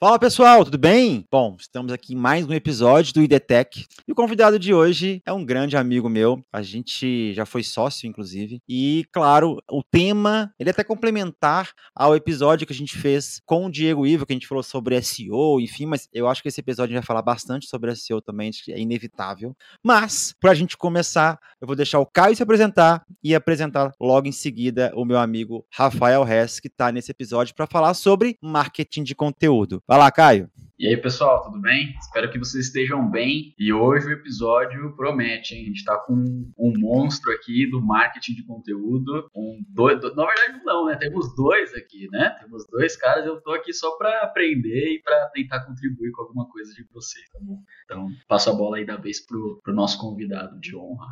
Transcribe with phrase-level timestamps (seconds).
[0.00, 1.24] Fala pessoal, tudo bem?
[1.28, 5.32] Bom, estamos aqui em mais um episódio do IDTech e o convidado de hoje é
[5.32, 6.40] um grande amigo meu.
[6.52, 12.14] A gente já foi sócio, inclusive, e claro, o tema ele é até complementar ao
[12.14, 15.60] episódio que a gente fez com o Diego Ivo, que a gente falou sobre SEO,
[15.60, 19.52] enfim, mas eu acho que esse episódio vai falar bastante sobre SEO também, é inevitável.
[19.84, 24.28] Mas, para a gente começar, eu vou deixar o Caio se apresentar e apresentar logo
[24.28, 29.02] em seguida o meu amigo Rafael Hess, que está nesse episódio para falar sobre marketing
[29.02, 29.82] de conteúdo.
[29.88, 30.50] Vai lá, Caio.
[30.80, 31.92] E aí, pessoal, tudo bem?
[32.00, 33.52] Espero que vocês estejam bem.
[33.58, 35.62] E hoje o episódio promete, hein?
[35.62, 36.14] A gente tá com
[36.56, 39.28] um monstro aqui do marketing de conteúdo.
[39.34, 40.94] Um, dois, na verdade, não, né?
[40.94, 42.30] Temos dois aqui, né?
[42.40, 43.26] Temos dois caras.
[43.26, 47.28] Eu tô aqui só para aprender e para tentar contribuir com alguma coisa de vocês,
[47.32, 47.60] tá bom?
[47.84, 51.08] Então, passo a bola aí da vez pro, pro nosso convidado de honra.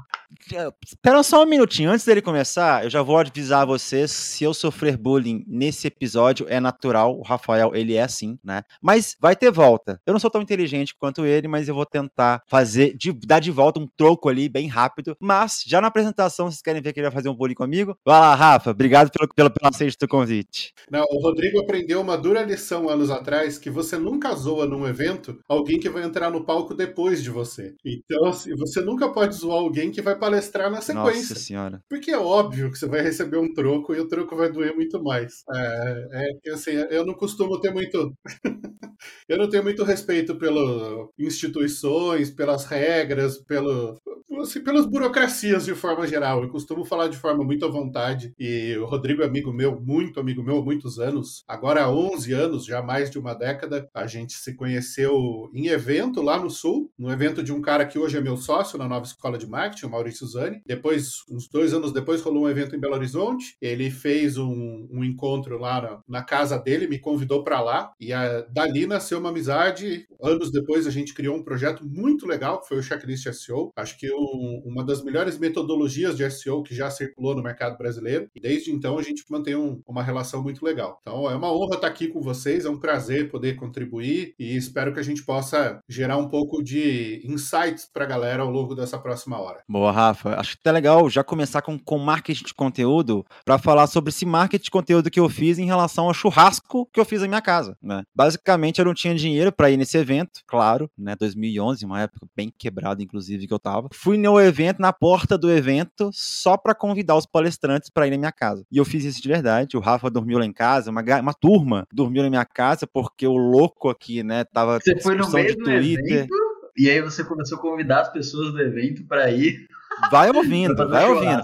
[0.85, 1.91] Espera só um minutinho.
[1.91, 6.61] Antes dele começar, eu já vou avisar vocês: se eu sofrer bullying nesse episódio, é
[6.61, 7.19] natural.
[7.19, 8.63] O Rafael, ele é assim, né?
[8.81, 10.01] Mas vai ter volta.
[10.07, 13.51] Eu não sou tão inteligente quanto ele, mas eu vou tentar fazer, de, dar de
[13.51, 15.17] volta um troco ali bem rápido.
[15.21, 17.97] Mas, já na apresentação, vocês querem ver que ele vai fazer um bullying comigo?
[18.05, 18.71] Vai lá, Rafa.
[18.71, 20.73] Obrigado pelo, pelo, pelo aceite do convite.
[20.91, 25.41] Não, o Rodrigo aprendeu uma dura lição anos atrás que você nunca zoa num evento
[25.49, 27.75] alguém que vai entrar no palco depois de você.
[27.85, 31.21] Então, assim, você nunca pode zoar alguém que vai palestrar na sequência.
[31.21, 31.83] Nossa senhora.
[31.89, 35.03] Porque é óbvio que você vai receber um troco e o troco vai doer muito
[35.03, 35.45] mais.
[35.53, 38.13] É, é assim, eu não costumo ter muito.
[39.29, 43.97] eu não não tenho muito respeito pelas instituições, pelas regras, pelo,
[44.43, 46.43] assim, pelas burocracias de forma geral.
[46.43, 48.33] Eu costumo falar de forma muito à vontade.
[48.39, 51.45] E o Rodrigo é amigo meu, muito amigo meu há muitos anos.
[51.47, 56.23] Agora há 11 anos, já mais de uma década, a gente se conheceu em evento
[56.23, 59.07] lá no Sul, no evento de um cara que hoje é meu sócio na nova
[59.07, 60.61] escola de marketing, o Maurício Zani.
[60.67, 63.57] Depois, uns dois anos depois, rolou um evento em Belo Horizonte.
[63.61, 67.93] Ele fez um, um encontro lá na, na, casa dele, me convidou para lá.
[68.01, 70.07] E a, dali nasceu uma amizade.
[70.23, 73.73] Anos depois, a gente criou um projeto muito legal, que foi o Checklist SEO.
[73.77, 78.29] Acho que um, uma das melhores metodologias de SEO que já circulou no mercado brasileiro.
[78.35, 80.99] E desde então, a gente mantém um, uma relação muito legal.
[81.03, 84.93] Então, é uma honra estar aqui com vocês, é um prazer poder contribuir e espero
[84.93, 88.99] que a gente possa gerar um pouco de insights para a galera ao longo dessa
[88.99, 89.63] próxima hora.
[89.69, 90.39] Boa, Rafa.
[90.39, 94.27] Acho que é legal já começar com, com marketing de conteúdo para falar sobre esse
[94.27, 97.43] marketing de conteúdo que eu fiz em relação ao churrasco que eu fiz na minha
[97.43, 97.77] casa.
[97.83, 98.03] Né?
[98.15, 101.15] Basicamente, eu não tinha dinheiro para ir nesse evento, claro, né?
[101.19, 103.89] 2011, uma época bem quebrada, inclusive, que eu tava.
[103.93, 108.19] Fui no evento, na porta do evento, só para convidar os palestrantes para ir na
[108.19, 108.65] minha casa.
[108.71, 109.77] E eu fiz isso de verdade.
[109.77, 113.37] O Rafa dormiu lá em casa, uma, uma turma dormiu na minha casa, porque o
[113.37, 116.19] louco aqui, né, tava Você foi no meio de Twitter.
[116.19, 116.35] Evento,
[116.77, 119.67] e aí você começou a convidar as pessoas do evento para ir.
[120.11, 121.43] Vai ouvindo, vai ouvindo.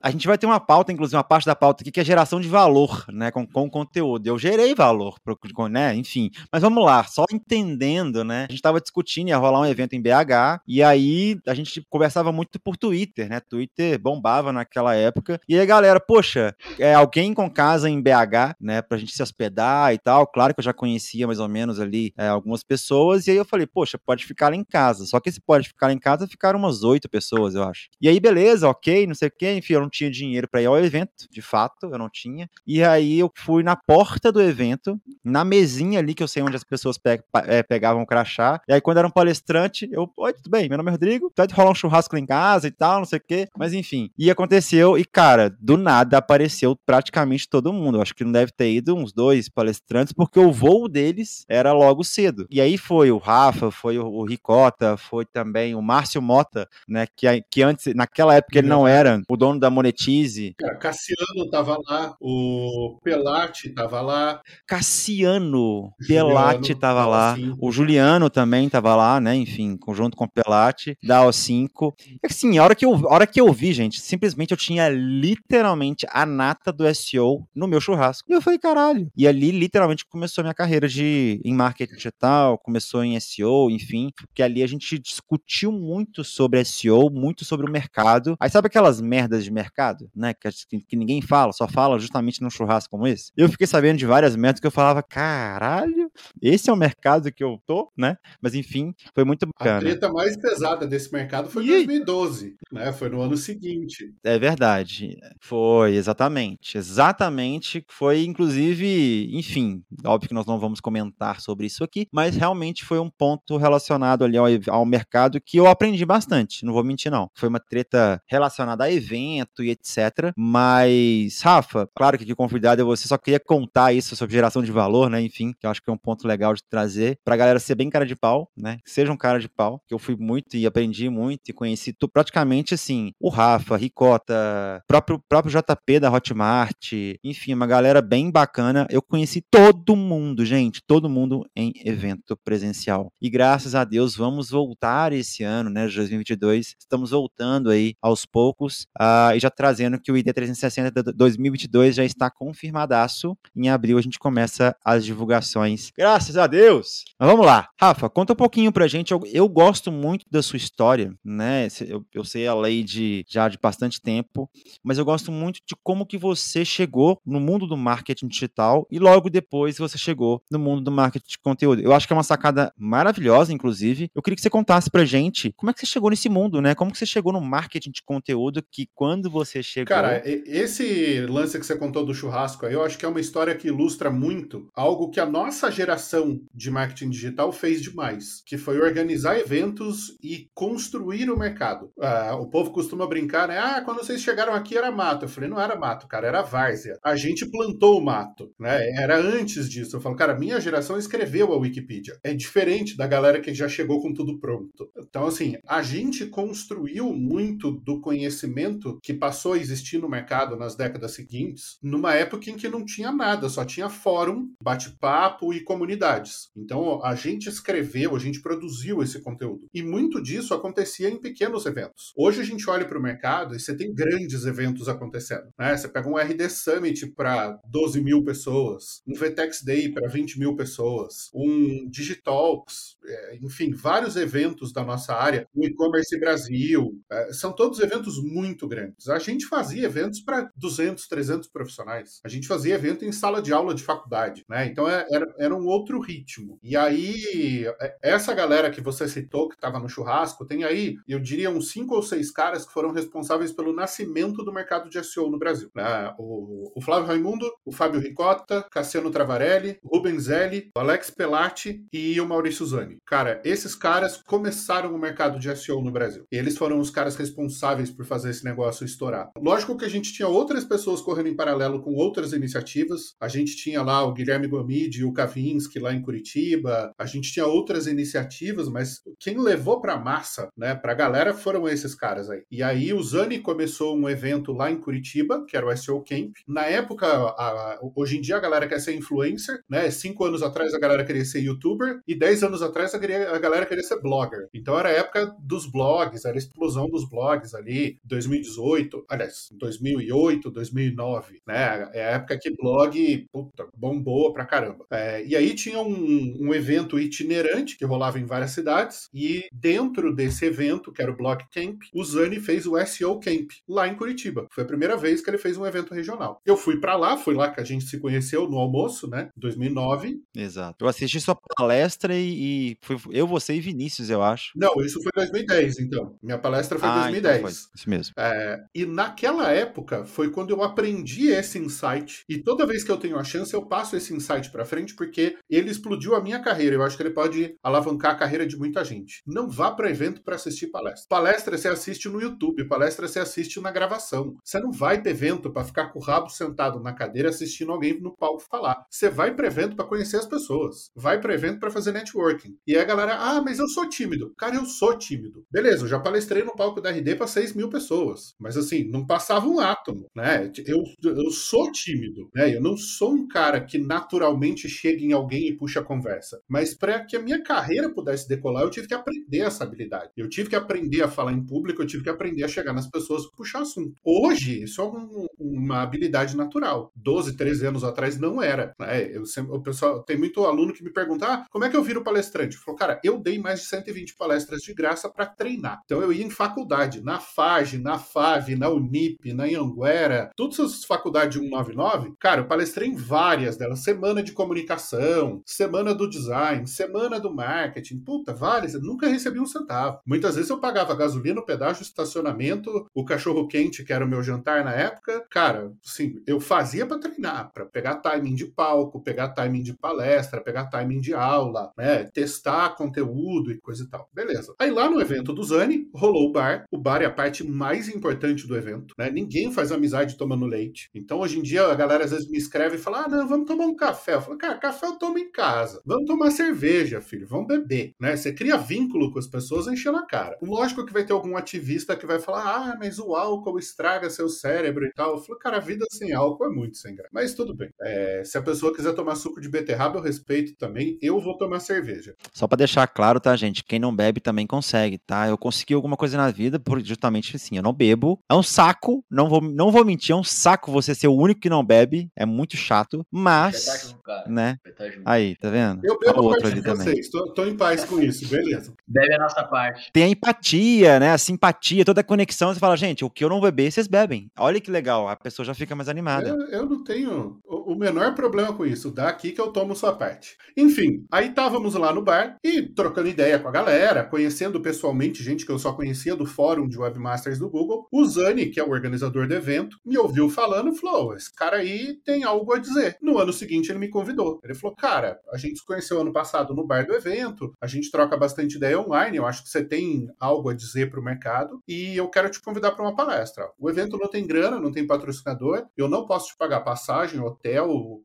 [0.00, 2.40] A gente vai ter uma pauta, inclusive, uma parte da pauta aqui, que é geração
[2.40, 4.26] de valor, né, com, com conteúdo.
[4.26, 6.30] Eu gerei valor, pro, né, enfim.
[6.52, 10.02] Mas vamos lá, só entendendo, né, a gente estava discutindo, ia rolar um evento em
[10.02, 15.58] BH, e aí a gente conversava muito por Twitter, né, Twitter bombava naquela época, e
[15.58, 19.98] aí galera, poxa, é alguém com casa em BH, né, pra gente se hospedar e
[19.98, 23.36] tal, claro que eu já conhecia mais ou menos ali é, algumas pessoas, e aí
[23.36, 25.98] eu falei, poxa, pode ficar lá em casa, só que esse pode ficar lá em
[25.98, 27.88] casa, ficaram umas oito pessoas, eu acho.
[28.00, 30.66] E aí, beleza, ok, não sei o que, enfim, eu não tinha dinheiro para ir
[30.66, 32.48] ao evento, de fato, eu não tinha.
[32.66, 36.56] E aí eu fui na porta do evento, na mesinha ali, que eu sei onde
[36.56, 38.60] as pessoas pe é, pegavam o crachá.
[38.68, 41.54] E aí, quando era um palestrante, eu, oi, tudo bem, meu nome é Rodrigo, pode
[41.54, 43.48] rolar um churrasco lá em casa e tal, não sei o quê.
[43.56, 44.10] Mas enfim.
[44.18, 47.98] E aconteceu, e cara, do nada apareceu praticamente todo mundo.
[47.98, 51.72] Eu acho que não deve ter ido uns dois palestrantes, porque o voo deles era
[51.72, 52.46] logo cedo.
[52.50, 57.06] E aí foi o Rafa, foi o, Ricota, foi também o Márcio Mota, né?
[57.16, 60.54] Que, que antes, naquela época, ele não era o dono da Monetize.
[60.80, 64.40] Cassiano tava lá, o Pelati tava lá.
[64.66, 69.36] Cassiano, Pelati tava lá, o Juliano também tava lá, né?
[69.36, 71.92] Enfim, conjunto com o Pelati, da O5.
[72.22, 74.88] E assim, a hora, que eu, a hora que eu vi, gente, simplesmente eu tinha
[74.88, 78.30] literalmente a nata do SEO no meu churrasco.
[78.30, 79.10] E eu falei, caralho.
[79.14, 84.10] E ali, literalmente, começou a minha carreira de, em marketing digital, começou em SEO, enfim,
[84.16, 88.36] porque ali a gente discutiu muito sobre SEO, muito sobre o mercado.
[88.40, 89.65] Aí sabe aquelas merdas de mercado?
[89.66, 90.32] Mercado, né?
[90.34, 93.32] Que, que, ninguém fala, só fala justamente num churrasco como esse.
[93.36, 96.10] Eu fiquei sabendo de várias metas que eu falava, caralho,
[96.40, 98.16] esse é o mercado que eu tô, né?
[98.40, 99.78] Mas enfim, foi muito bacana.
[99.78, 102.92] A treta mais pesada desse mercado foi em 2012, né?
[102.92, 104.14] Foi no ano seguinte.
[104.24, 105.16] É verdade.
[105.40, 106.78] Foi, exatamente.
[106.78, 107.84] Exatamente.
[107.88, 112.98] Foi, inclusive, enfim, óbvio que nós não vamos comentar sobre isso aqui, mas realmente foi
[112.98, 117.30] um ponto relacionado ali ao, ao mercado que eu aprendi bastante, não vou mentir, não.
[117.34, 120.32] Foi uma treta relacionada a evento e etc.
[120.36, 124.70] Mas, Rafa, claro que aqui convidado é você, só queria contar isso sobre geração de
[124.70, 125.20] valor, né?
[125.20, 127.90] Enfim, que eu acho que é um ponto legal de trazer pra galera ser bem
[127.90, 128.78] cara de pau, né?
[128.84, 132.74] Seja um cara de pau, que eu fui muito e aprendi muito e conheci praticamente
[132.74, 136.92] assim, o Rafa, Ricota, próprio próprio JP da Hotmart,
[137.22, 138.86] enfim, uma galera bem bacana.
[138.90, 143.12] Eu conheci todo mundo, gente, todo mundo em evento presencial.
[143.20, 146.74] E graças a Deus vamos voltar esse ano, né, de 2022.
[146.78, 152.04] Estamos voltando aí aos poucos uh, e já trazendo que o ID 360 2022 já
[152.04, 153.36] está confirmadaço.
[153.54, 155.90] Em abril a gente começa as divulgações.
[155.96, 157.04] Graças a Deus!
[157.18, 157.68] Mas vamos lá.
[157.80, 159.12] Rafa, conta um pouquinho pra gente.
[159.12, 161.68] Eu, eu gosto muito da sua história, né?
[161.86, 164.48] Eu, eu sei a lei de já de bastante tempo,
[164.82, 168.98] mas eu gosto muito de como que você chegou no mundo do marketing digital e
[168.98, 171.80] logo depois você chegou no mundo do marketing de conteúdo.
[171.82, 174.10] Eu acho que é uma sacada maravilhosa, inclusive.
[174.14, 176.74] Eu queria que você contasse pra gente como é que você chegou nesse mundo, né?
[176.74, 179.94] Como que você chegou no marketing de conteúdo que quando você chegou...
[179.94, 183.54] Cara, esse lance que você contou do churrasco aí, eu acho que é uma história
[183.54, 188.80] que ilustra muito algo que a nossa geração de marketing digital fez demais, que foi
[188.80, 191.90] organizar eventos e construir o mercado.
[192.00, 193.58] Ah, o povo costuma brincar, né?
[193.58, 195.24] Ah, quando vocês chegaram aqui era mato.
[195.24, 196.98] Eu falei, não era mato, cara, era várzea.
[197.04, 198.90] A gente plantou o mato, né?
[198.92, 199.96] Era antes disso.
[199.96, 202.18] Eu falo, cara, minha geração escreveu a Wikipedia.
[202.24, 204.88] É diferente da galera que já chegou com tudo pronto.
[204.98, 210.76] Então, assim, a gente construiu muito do conhecimento que passou a existir no mercado nas
[210.76, 216.48] décadas seguintes, numa época em que não tinha nada, só tinha fórum, bate-papo e comunidades.
[216.56, 219.66] Então, a gente escreveu, a gente produziu esse conteúdo.
[219.74, 222.12] E muito disso acontecia em pequenos eventos.
[222.16, 225.48] Hoje a gente olha para o mercado e você tem grandes eventos acontecendo.
[225.58, 225.76] Né?
[225.76, 230.54] Você pega um RD Summit para 12 mil pessoas, um VTEX Day para 20 mil
[230.54, 237.52] pessoas, um Digitalks, é, enfim, vários eventos da nossa área, o e-commerce Brasil, é, são
[237.52, 239.08] todos eventos muito grandes.
[239.16, 242.20] A gente fazia eventos para 200, 300 profissionais.
[242.22, 244.66] A gente fazia evento em sala de aula de faculdade, né?
[244.66, 246.58] Então é, era, era um outro ritmo.
[246.62, 247.64] E aí,
[248.02, 251.94] essa galera que você citou, que estava no churrasco, tem aí, eu diria, uns cinco
[251.94, 255.70] ou seis caras que foram responsáveis pelo nascimento do mercado de SEO no Brasil.
[255.74, 256.14] Né?
[256.18, 262.20] O, o Flávio Raimundo, o Fábio Ricota, Cassiano Travarelli, Rubens Zelli, o Alex Pelati e
[262.20, 262.98] o Maurício Zani.
[263.06, 266.26] Cara, esses caras começaram o mercado de SEO no Brasil.
[266.30, 269.05] Eles foram os caras responsáveis por fazer esse negócio estourar.
[269.38, 273.14] Lógico que a gente tinha outras pessoas correndo em paralelo com outras iniciativas.
[273.20, 276.92] A gente tinha lá o Guilherme Gomide e o Kavinsky lá em Curitiba.
[276.98, 281.68] A gente tinha outras iniciativas, mas quem levou para massa, né, para a galera, foram
[281.68, 282.42] esses caras aí.
[282.50, 286.32] E aí o Zani começou um evento lá em Curitiba, que era o SEO Camp.
[286.46, 289.90] Na época, a, a, hoje em dia a galera quer ser influencer, né?
[289.90, 293.66] Cinco anos atrás a galera queria ser youtuber e dez anos atrás a, a galera
[293.66, 294.48] queria ser blogger.
[294.54, 300.50] Então era a época dos blogs, era a explosão dos blogs ali, 2018, aliás, 2008,
[300.50, 301.90] 2009, né?
[301.92, 304.86] É a época que blog, puta, bombou pra caramba.
[304.90, 310.14] É, e aí tinha um, um evento itinerante que rolava em várias cidades e dentro
[310.14, 313.94] desse evento, que era o Blog Camp, o Zani fez o SEO Camp lá em
[313.94, 314.46] Curitiba.
[314.50, 316.40] Foi a primeira vez que ele fez um evento regional.
[316.44, 319.30] Eu fui para lá, foi lá que a gente se conheceu no almoço, né?
[319.36, 320.20] 2009.
[320.34, 320.84] Exato.
[320.84, 324.52] Eu assisti sua palestra e, e foi eu, você e Vinícius, eu acho.
[324.56, 326.16] Não, isso foi 2010, então.
[326.22, 327.36] Minha palestra foi em ah, 2010.
[327.36, 327.52] Então foi.
[327.74, 328.14] Isso mesmo.
[328.16, 332.24] É, e naquela época foi quando eu aprendi esse insight.
[332.28, 335.38] E toda vez que eu tenho a chance, eu passo esse insight para frente, porque
[335.48, 336.76] ele explodiu a minha carreira.
[336.76, 339.22] Eu acho que ele pode alavancar a carreira de muita gente.
[339.26, 341.06] Não vá para evento para assistir palestra.
[341.08, 344.36] Palestra você assiste no YouTube, palestra você assiste na gravação.
[344.44, 347.98] Você não vai para evento para ficar com o rabo sentado na cadeira assistindo alguém
[347.98, 348.84] no palco falar.
[348.90, 350.90] Você vai para evento para conhecer as pessoas.
[350.94, 352.58] Vai para evento para fazer networking.
[352.66, 354.34] E aí a galera, ah, mas eu sou tímido.
[354.36, 355.46] Cara, eu sou tímido.
[355.50, 358.34] Beleza, eu já palestrei no palco da RD para 6 mil pessoas.
[358.38, 360.50] Mas assim, não passava um átomo, né?
[360.66, 362.54] Eu, eu sou tímido, né?
[362.54, 366.40] Eu não sou um cara que naturalmente chega em alguém e puxa a conversa.
[366.48, 370.10] Mas para que a minha carreira pudesse decolar, eu tive que aprender essa habilidade.
[370.16, 372.88] Eu tive que aprender a falar em público, eu tive que aprender a chegar nas
[372.88, 373.94] pessoas e puxar assunto.
[374.04, 376.92] Hoje, isso é um, uma habilidade natural.
[376.96, 378.74] 12, 13 anos atrás não era.
[378.78, 379.16] Né?
[379.16, 381.82] Eu sempre, o pessoal, tem muito aluno que me pergunta: ah, como é que eu
[381.82, 382.56] viro palestrante?
[382.56, 385.80] Eu falo, cara, eu dei mais de 120 palestras de graça para treinar.
[385.84, 390.84] Então eu ia em faculdade, na FAGE, na FAV, na Unip, na Anguera, todas essas
[390.84, 393.80] faculdades 199, cara, eu palestrei em várias delas.
[393.80, 398.74] Semana de comunicação, semana do design, semana do marketing, puta, várias.
[398.74, 400.00] Eu nunca recebi um centavo.
[400.06, 404.64] Muitas vezes eu pagava gasolina, pedágio, estacionamento, o cachorro quente, que era o meu jantar
[404.64, 405.24] na época.
[405.30, 410.40] Cara, assim, eu fazia para treinar, para pegar timing de palco, pegar timing de palestra,
[410.40, 412.04] pegar timing de aula, né?
[412.04, 414.08] Testar conteúdo e coisa e tal.
[414.12, 414.54] Beleza.
[414.58, 416.64] Aí lá no evento do Zani, rolou o bar.
[416.70, 419.10] O bar é a parte mais importante do evento, né?
[419.10, 420.88] Ninguém faz amizade tomando leite.
[420.94, 423.46] Então, hoje em dia, a galera às vezes me escreve e fala: ah, não, vamos
[423.46, 424.14] tomar um café.
[424.14, 425.80] Eu falo, cara, café eu tomo em casa.
[425.84, 427.26] Vamos tomar cerveja, filho.
[427.26, 428.16] Vamos beber, né?
[428.16, 430.36] Você cria vínculo com as pessoas enchendo a cara.
[430.42, 434.28] Lógico que vai ter algum ativista que vai falar: ah, mas o álcool estraga seu
[434.28, 435.12] cérebro e tal.
[435.12, 437.10] Eu falo, cara, a vida sem álcool é muito sem graça.
[437.12, 437.70] Mas tudo bem.
[437.80, 440.98] É, se a pessoa quiser tomar suco de beterraba, eu respeito também.
[441.00, 442.14] Eu vou tomar cerveja.
[442.32, 443.64] Só para deixar claro, tá, gente?
[443.64, 445.28] Quem não bebe também consegue, tá?
[445.28, 448.18] Eu consegui alguma coisa na vida, por justamente assim, eu não bebo.
[448.30, 451.40] É um saco, não vou, não vou mentir, é um saco você ser o único
[451.40, 452.10] que não bebe.
[452.16, 453.94] É muito chato, mas.
[454.26, 454.58] né?
[455.04, 455.80] Aí, tá vendo?
[455.84, 457.00] Eu bebo a outro ali também.
[457.10, 458.72] Tô, tô em paz com isso, beleza.
[458.86, 459.90] Bebe a nossa parte.
[459.92, 461.12] Tem a empatia, né?
[461.12, 462.52] A simpatia, toda a conexão.
[462.52, 464.30] Você fala, gente, o que eu não beber, vocês bebem.
[464.38, 466.28] Olha que legal, a pessoa já fica mais animada.
[466.28, 468.90] Eu, eu não tenho o, o menor problema com isso.
[468.90, 470.36] Dá aqui que eu tomo sua parte.
[470.56, 475.44] Enfim, aí estávamos lá no bar e trocando ideia com a galera, conhecendo pessoalmente gente
[475.44, 477.86] que eu só conhecia do fórum de webmasters do Google.
[477.90, 481.58] O Zani, que é o organizador do evento, me ouviu falando e falou: esse cara
[481.58, 482.96] aí tem algo a dizer.
[483.00, 484.40] No ano seguinte, ele me convidou.
[484.42, 487.90] Ele falou: Cara, a gente se conheceu ano passado no bar do evento, a gente
[487.90, 491.60] troca bastante ideia online, eu acho que você tem algo a dizer para o mercado
[491.68, 493.48] e eu quero te convidar para uma palestra.
[493.58, 498.02] O evento não tem grana, não tem patrocinador, eu não posso te pagar passagem, hotel,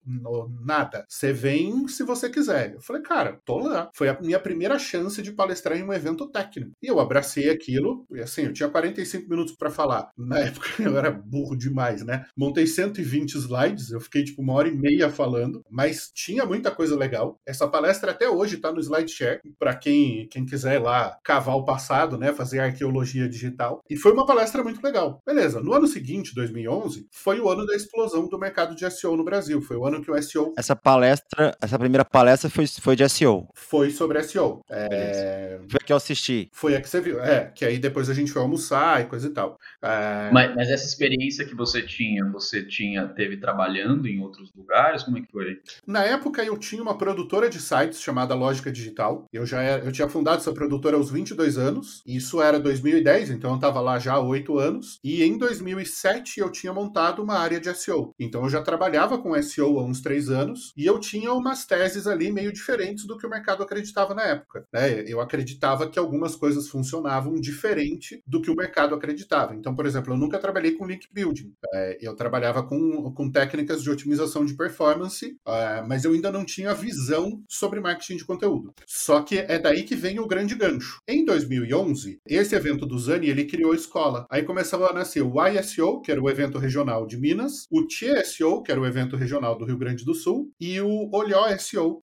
[0.63, 1.06] nada.
[1.08, 2.74] Você vem se você quiser.
[2.74, 3.90] Eu falei, cara, tô lá.
[3.94, 6.72] Foi a minha primeira chance de palestrar em um evento técnico.
[6.82, 10.11] E eu abracei aquilo, e assim, eu tinha 45 minutos para falar.
[10.18, 12.25] Na época eu era burro demais, né?
[12.36, 16.96] Montei 120 slides, eu fiquei tipo uma hora e meia falando, mas tinha muita coisa
[16.96, 17.39] legal.
[17.46, 21.65] Essa palestra até hoje tá no SlideShare, para quem, quem quiser ir lá cavar o
[21.65, 22.34] passado, né?
[22.34, 23.82] Fazer arqueologia digital.
[23.89, 25.22] E foi uma palestra muito legal.
[25.25, 29.24] Beleza, no ano seguinte, 2011, foi o ano da explosão do mercado de SEO no
[29.24, 29.62] Brasil.
[29.62, 30.53] Foi o ano que o SEO.
[30.58, 33.48] Essa palestra, essa primeira palestra foi, foi de SEO.
[33.53, 34.62] Foi sobre SEO.
[34.70, 35.60] É...
[35.70, 36.50] Foi a que eu assisti.
[36.53, 37.22] Foi a que você viu.
[37.22, 39.58] É, que aí depois a gente foi almoçar e coisa e tal.
[39.92, 40.32] É...
[40.32, 45.04] Mas, mas, essa experiência que você tinha, você tinha, teve trabalhando em outros lugares?
[45.04, 45.60] Como é que foi?
[45.86, 49.28] Na época eu tinha uma produtora de sites chamada Lógica Digital.
[49.32, 52.02] Eu já era, eu tinha fundado essa produtora aos 22 anos.
[52.06, 55.00] Isso era 2010, então eu estava lá já há 8 anos.
[55.04, 58.14] E em 2007 eu tinha montado uma área de SEO.
[58.20, 62.08] Então eu já trabalhava com SEO há uns 3 anos e eu tinha umas teses
[62.08, 64.66] ali meio diferentes do que o mercado acreditava na época.
[64.72, 65.04] Né?
[65.08, 69.56] Eu acreditava que algumas coisas funcionavam diferente do que o mercado acreditava.
[69.56, 71.56] Então, por exemplo, eu nunca trabalhei com link building.
[71.74, 76.46] É, eu trabalhava com, com técnicas de otimização de performance, é, mas eu ainda não
[76.46, 78.72] tinha visão sobre marketing de conteúdo.
[78.86, 81.02] Só que é daí que vem o grande gancho.
[81.08, 84.28] Em 2011, esse evento do Zani, ele criou a escola.
[84.30, 88.62] Aí começava a nascer o ISO, que era o evento regional de Minas, o TSO,
[88.62, 91.48] que era o evento regional do Rio Grande do Sul, e o Olhó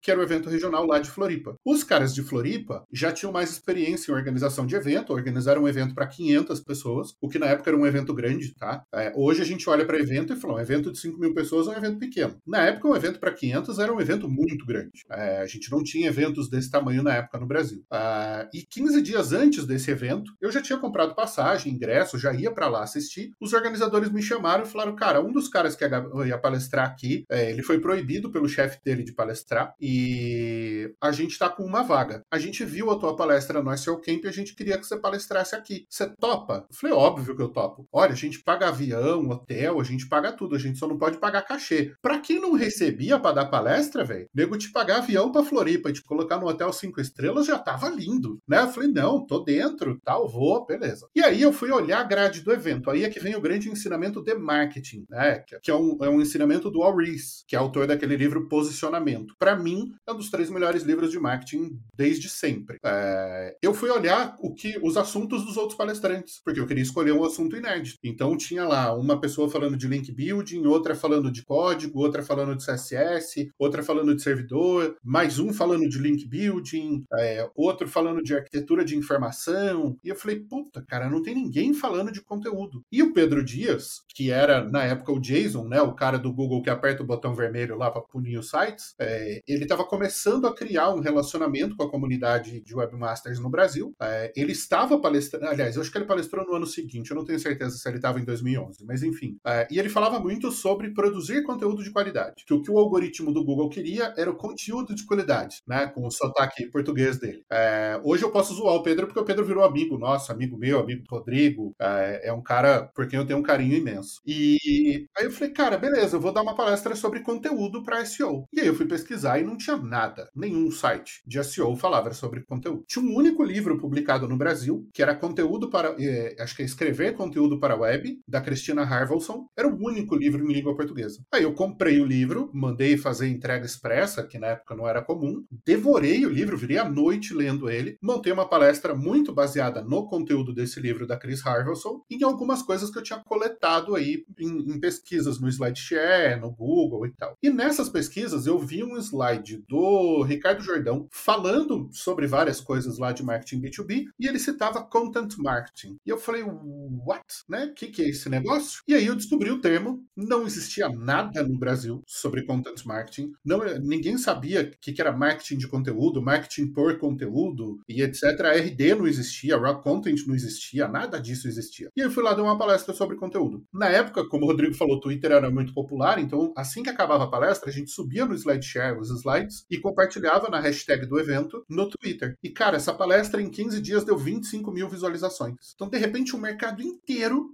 [0.03, 1.55] que era o evento regional lá de Floripa.
[1.65, 5.95] Os caras de Floripa já tinham mais experiência em organização de evento, organizaram um evento
[5.95, 8.83] para 500 pessoas, o que na época era um evento grande, tá?
[8.95, 11.67] É, hoje a gente olha para evento e fala, um evento de 5 mil pessoas
[11.67, 12.37] é um evento pequeno.
[12.47, 15.05] Na época, um evento para 500 era um evento muito grande.
[15.11, 17.85] É, a gente não tinha eventos desse tamanho na época no Brasil.
[17.93, 22.51] É, e 15 dias antes desse evento, eu já tinha comprado passagem, ingresso, já ia
[22.51, 23.33] para lá assistir.
[23.41, 27.51] Os organizadores me chamaram e falaram, cara, um dos caras que ia palestrar aqui, é,
[27.51, 32.23] ele foi proibido pelo chefe dele de palestrar e a gente está com uma vaga.
[32.31, 34.97] A gente viu a tua palestra no SEO Camp e a gente queria que você
[34.97, 35.87] palestrasse aqui.
[35.89, 36.67] Você topa?
[36.69, 37.58] Eu falei, óbvio que eu topo.
[37.93, 41.19] Olha, a gente paga avião, hotel, a gente paga tudo, a gente só não pode
[41.19, 41.93] pagar cachê.
[42.01, 45.93] Pra quem não recebia pra dar palestra, velho, nego te pagar avião pra Floripa e
[45.93, 48.63] te colocar no hotel cinco estrelas já tava lindo, né?
[48.63, 51.09] Eu falei, não, tô dentro, tal, vou, beleza.
[51.15, 52.91] E aí eu fui olhar a grade do evento.
[52.91, 55.43] Aí é que vem o grande ensinamento de marketing, né?
[55.63, 59.35] Que é um, é um ensinamento do Al Rees, que é autor daquele livro Posicionamento.
[59.39, 62.79] Para mim, é um dos três melhores livros de marketing desde sempre.
[62.85, 63.57] É...
[63.63, 67.25] Eu fui olhar o que os assuntos dos outros palestrantes, porque eu queria escolher um
[67.25, 67.99] assunto inédito.
[68.03, 72.57] Então tinha lá uma pessoa falando de link building, outra falando de código, outra falando
[72.57, 78.23] de CSS, outra falando de servidor, mais um falando de link building, é, outro falando
[78.23, 79.97] de arquitetura de informação.
[80.03, 82.83] E eu falei, puta, cara, não tem ninguém falando de conteúdo.
[82.91, 86.63] E o Pedro Dias, que era na época o Jason, né, o cara do Google
[86.63, 90.55] que aperta o botão vermelho lá para punir os sites, é, ele estava começando a
[90.55, 93.95] criar um relacionamento com a comunidade de webmasters no Brasil.
[94.01, 97.25] É, ele estava palestrando, aliás, eu acho que ele palestrou no ano seguinte, eu não
[97.25, 99.37] tenho certeza se ele estava em 2011, mas enfim.
[99.47, 103.33] É, e ele falava muito sobre produzir conteúdo de qualidade, que o que o algoritmo
[103.33, 107.45] do Google queria era o conteúdo de qualidade, né, com o sotaque português dele.
[107.51, 110.81] É, hoje eu posso zoar o Pedro porque o Pedro virou amigo nosso, amigo meu,
[110.81, 114.21] amigo do Rodrigo, é, é um cara por quem eu tenho um carinho imenso.
[114.27, 118.47] E aí eu falei, cara, beleza, eu vou dar uma palestra sobre conteúdo para SEO.
[118.53, 122.43] E aí eu fui pesquisar e não tinha nada, nenhum site de SEO falava sobre
[122.43, 122.85] conteúdo.
[122.87, 126.65] Tinha um único livro publicado no Brasil, que era conteúdo para, é, acho que é
[126.65, 127.28] escrever conteúdo
[127.61, 129.47] para web, da Cristina Harvelson.
[129.57, 131.23] Era o único livro em língua portuguesa.
[131.33, 135.45] Aí eu comprei o livro, mandei fazer entrega expressa, que na época não era comum,
[135.65, 140.53] devorei o livro, virei à noite lendo ele, montei uma palestra muito baseada no conteúdo
[140.55, 144.73] desse livro da Chris Harvelson e em algumas coisas que eu tinha coletado aí em,
[144.73, 147.37] em pesquisas no SlideShare, no Google e tal.
[147.43, 153.13] E nessas pesquisas eu vi um slide do Ricardo Jordão falando sobre várias coisas lá
[153.13, 155.97] de marketing B2B e ele citava content marketing.
[156.05, 157.18] E eu falei, what?
[157.49, 157.67] Né?
[157.67, 158.83] O que, que é esse negócio?
[158.87, 163.61] E aí eu descobri o termo, não existia nada no Brasil sobre content marketing, não,
[163.81, 168.25] ninguém sabia o que, que era marketing de conteúdo, marketing por conteúdo e etc.
[168.41, 171.89] A RD não existia, Raw Content não existia, nada disso existia.
[171.97, 173.65] E eu fui lá dar uma palestra sobre conteúdo.
[173.73, 177.25] Na época, como o Rodrigo falou, o Twitter era muito popular, então assim que acabava
[177.25, 181.65] a palestra, a gente subia no SlideShare os slides e compartilhava na hashtag do evento
[181.69, 182.35] no Twitter.
[182.43, 185.55] E cara, essa palestra em 15 dias deu 25 mil visualizações.
[185.75, 187.08] Então, de repente, o mercado inteiro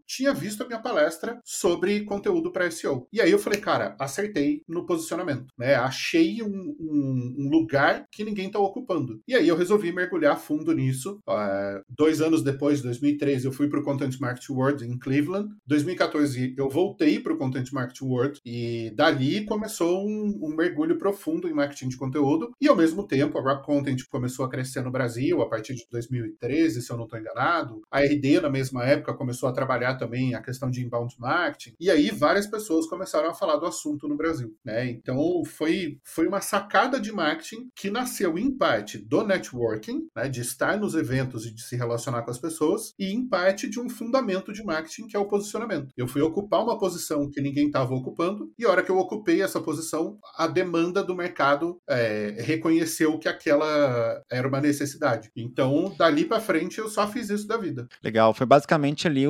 [0.06, 3.06] tinha visto a minha palestra sobre conteúdo para SEO.
[3.12, 5.74] E aí eu falei, cara, acertei no posicionamento, né?
[5.74, 9.20] Achei um, um, um lugar que ninguém está ocupando.
[9.26, 11.18] E aí eu resolvi mergulhar fundo nisso.
[11.28, 15.48] Uh, dois anos depois, 2013, eu fui para o Content Marketing World em Cleveland.
[15.66, 21.48] 2014 eu voltei para o Content Marketing World e dali começou um, um, mergulho profundo
[21.48, 22.50] em marketing de conteúdo.
[22.60, 25.86] E ao mesmo tempo, a Rap Content começou a crescer no Brasil a partir de
[25.90, 27.82] 2013, se eu não estou enganado.
[27.90, 31.74] A RD, na mesma época, começou a trabalhar também a questão de inbound marketing.
[31.78, 34.54] E aí várias pessoas começaram a falar do assunto no Brasil.
[34.64, 34.90] Né?
[34.90, 40.28] Então foi, foi uma sacada de marketing que nasceu em parte do networking, né?
[40.28, 43.80] de estar nos eventos e de se relacionar com as pessoas, e em parte de
[43.80, 45.88] um fundamento de marketing que é o posicionamento.
[45.96, 49.42] Eu fui ocupar uma posição que ninguém estava ocupando, e a hora que eu ocupei
[49.42, 55.30] essa posição, a demanda do mercado é, reconheceu que aquela era uma necessidade.
[55.36, 57.86] Então, dali para frente, eu só fiz isso da vida.
[58.02, 59.26] Legal, foi basicamente ali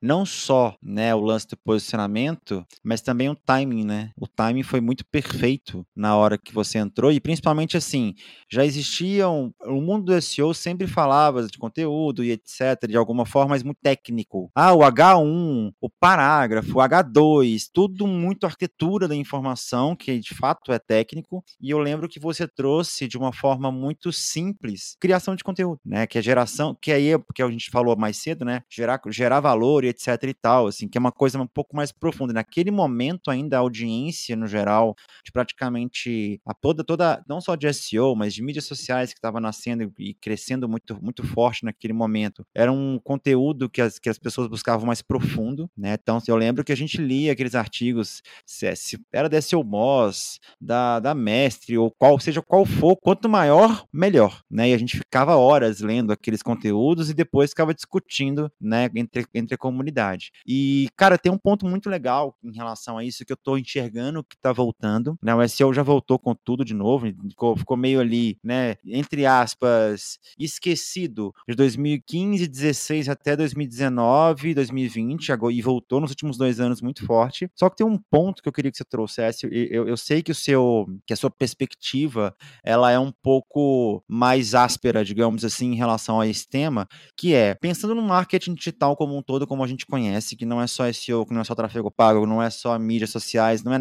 [0.00, 4.10] não só, né, o lance do posicionamento, mas também o timing, né?
[4.16, 8.14] O timing foi muito perfeito na hora que você entrou e principalmente assim,
[8.50, 13.50] já existiam, o mundo do SEO sempre falava de conteúdo e etc, de alguma forma,
[13.50, 14.50] mas muito técnico.
[14.54, 20.72] Ah, o H1, o parágrafo, o H2, tudo muito arquitetura da informação, que de fato
[20.72, 25.44] é técnico, e eu lembro que você trouxe de uma forma muito simples criação de
[25.44, 26.06] conteúdo, né?
[26.06, 28.62] Que é geração, que aí é porque a gente falou mais cedo, né?
[28.70, 31.92] Gerar, gerar valor e etc e tal, assim, que é uma coisa um pouco mais
[31.92, 32.32] profunda.
[32.32, 37.72] Naquele momento ainda a audiência no geral, de praticamente a toda toda não só de
[37.72, 42.44] SEO, mas de mídias sociais que estava nascendo e crescendo muito muito forte naquele momento.
[42.54, 45.96] Era um conteúdo que as, que as pessoas buscavam mais profundo, né?
[46.00, 48.66] Então, eu lembro que a gente lia aqueles artigos, se,
[49.12, 54.42] era da SEO Boss, da, da Mestre, ou qual seja qual for, quanto maior, melhor,
[54.50, 54.70] né?
[54.70, 59.54] E a gente ficava horas lendo aqueles conteúdos e depois ficava discutindo, né, entre, entre
[59.54, 60.30] a comunidade.
[60.46, 64.24] E, cara, tem um ponto muito legal em relação a isso que eu tô enxergando
[64.24, 65.34] que tá voltando, né?
[65.34, 70.18] O SEO já voltou com tudo de novo, ficou, ficou meio ali, né, entre aspas,
[70.38, 77.04] esquecido de 2015, 16 até 2019, 2020, agora, e voltou nos últimos dois anos muito
[77.04, 77.50] forte.
[77.54, 79.46] Só que tem um ponto que eu queria que você trouxesse.
[79.50, 84.54] Eu, eu sei que o seu, que a sua perspectiva, ela é um pouco mais
[84.54, 89.16] áspera, digamos assim, em relação a esse tema, que é pensando no marketing digital como
[89.16, 91.54] um todo, como a gente conhece, que não é só SEO, que não é só
[91.54, 93.78] tráfego pago, não é só mídias sociais, não é,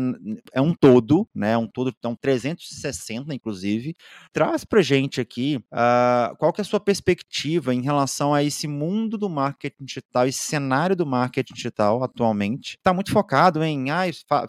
[0.54, 1.52] é um todo, né?
[1.52, 3.94] É um todo, então 360 inclusive.
[4.32, 8.68] Traz pra gente aqui uh, qual que é a sua perspectiva em relação a esse
[8.68, 12.78] mundo do marketing digital, esse cenário do marketing digital atualmente.
[12.78, 14.06] Está muito focado em, ah,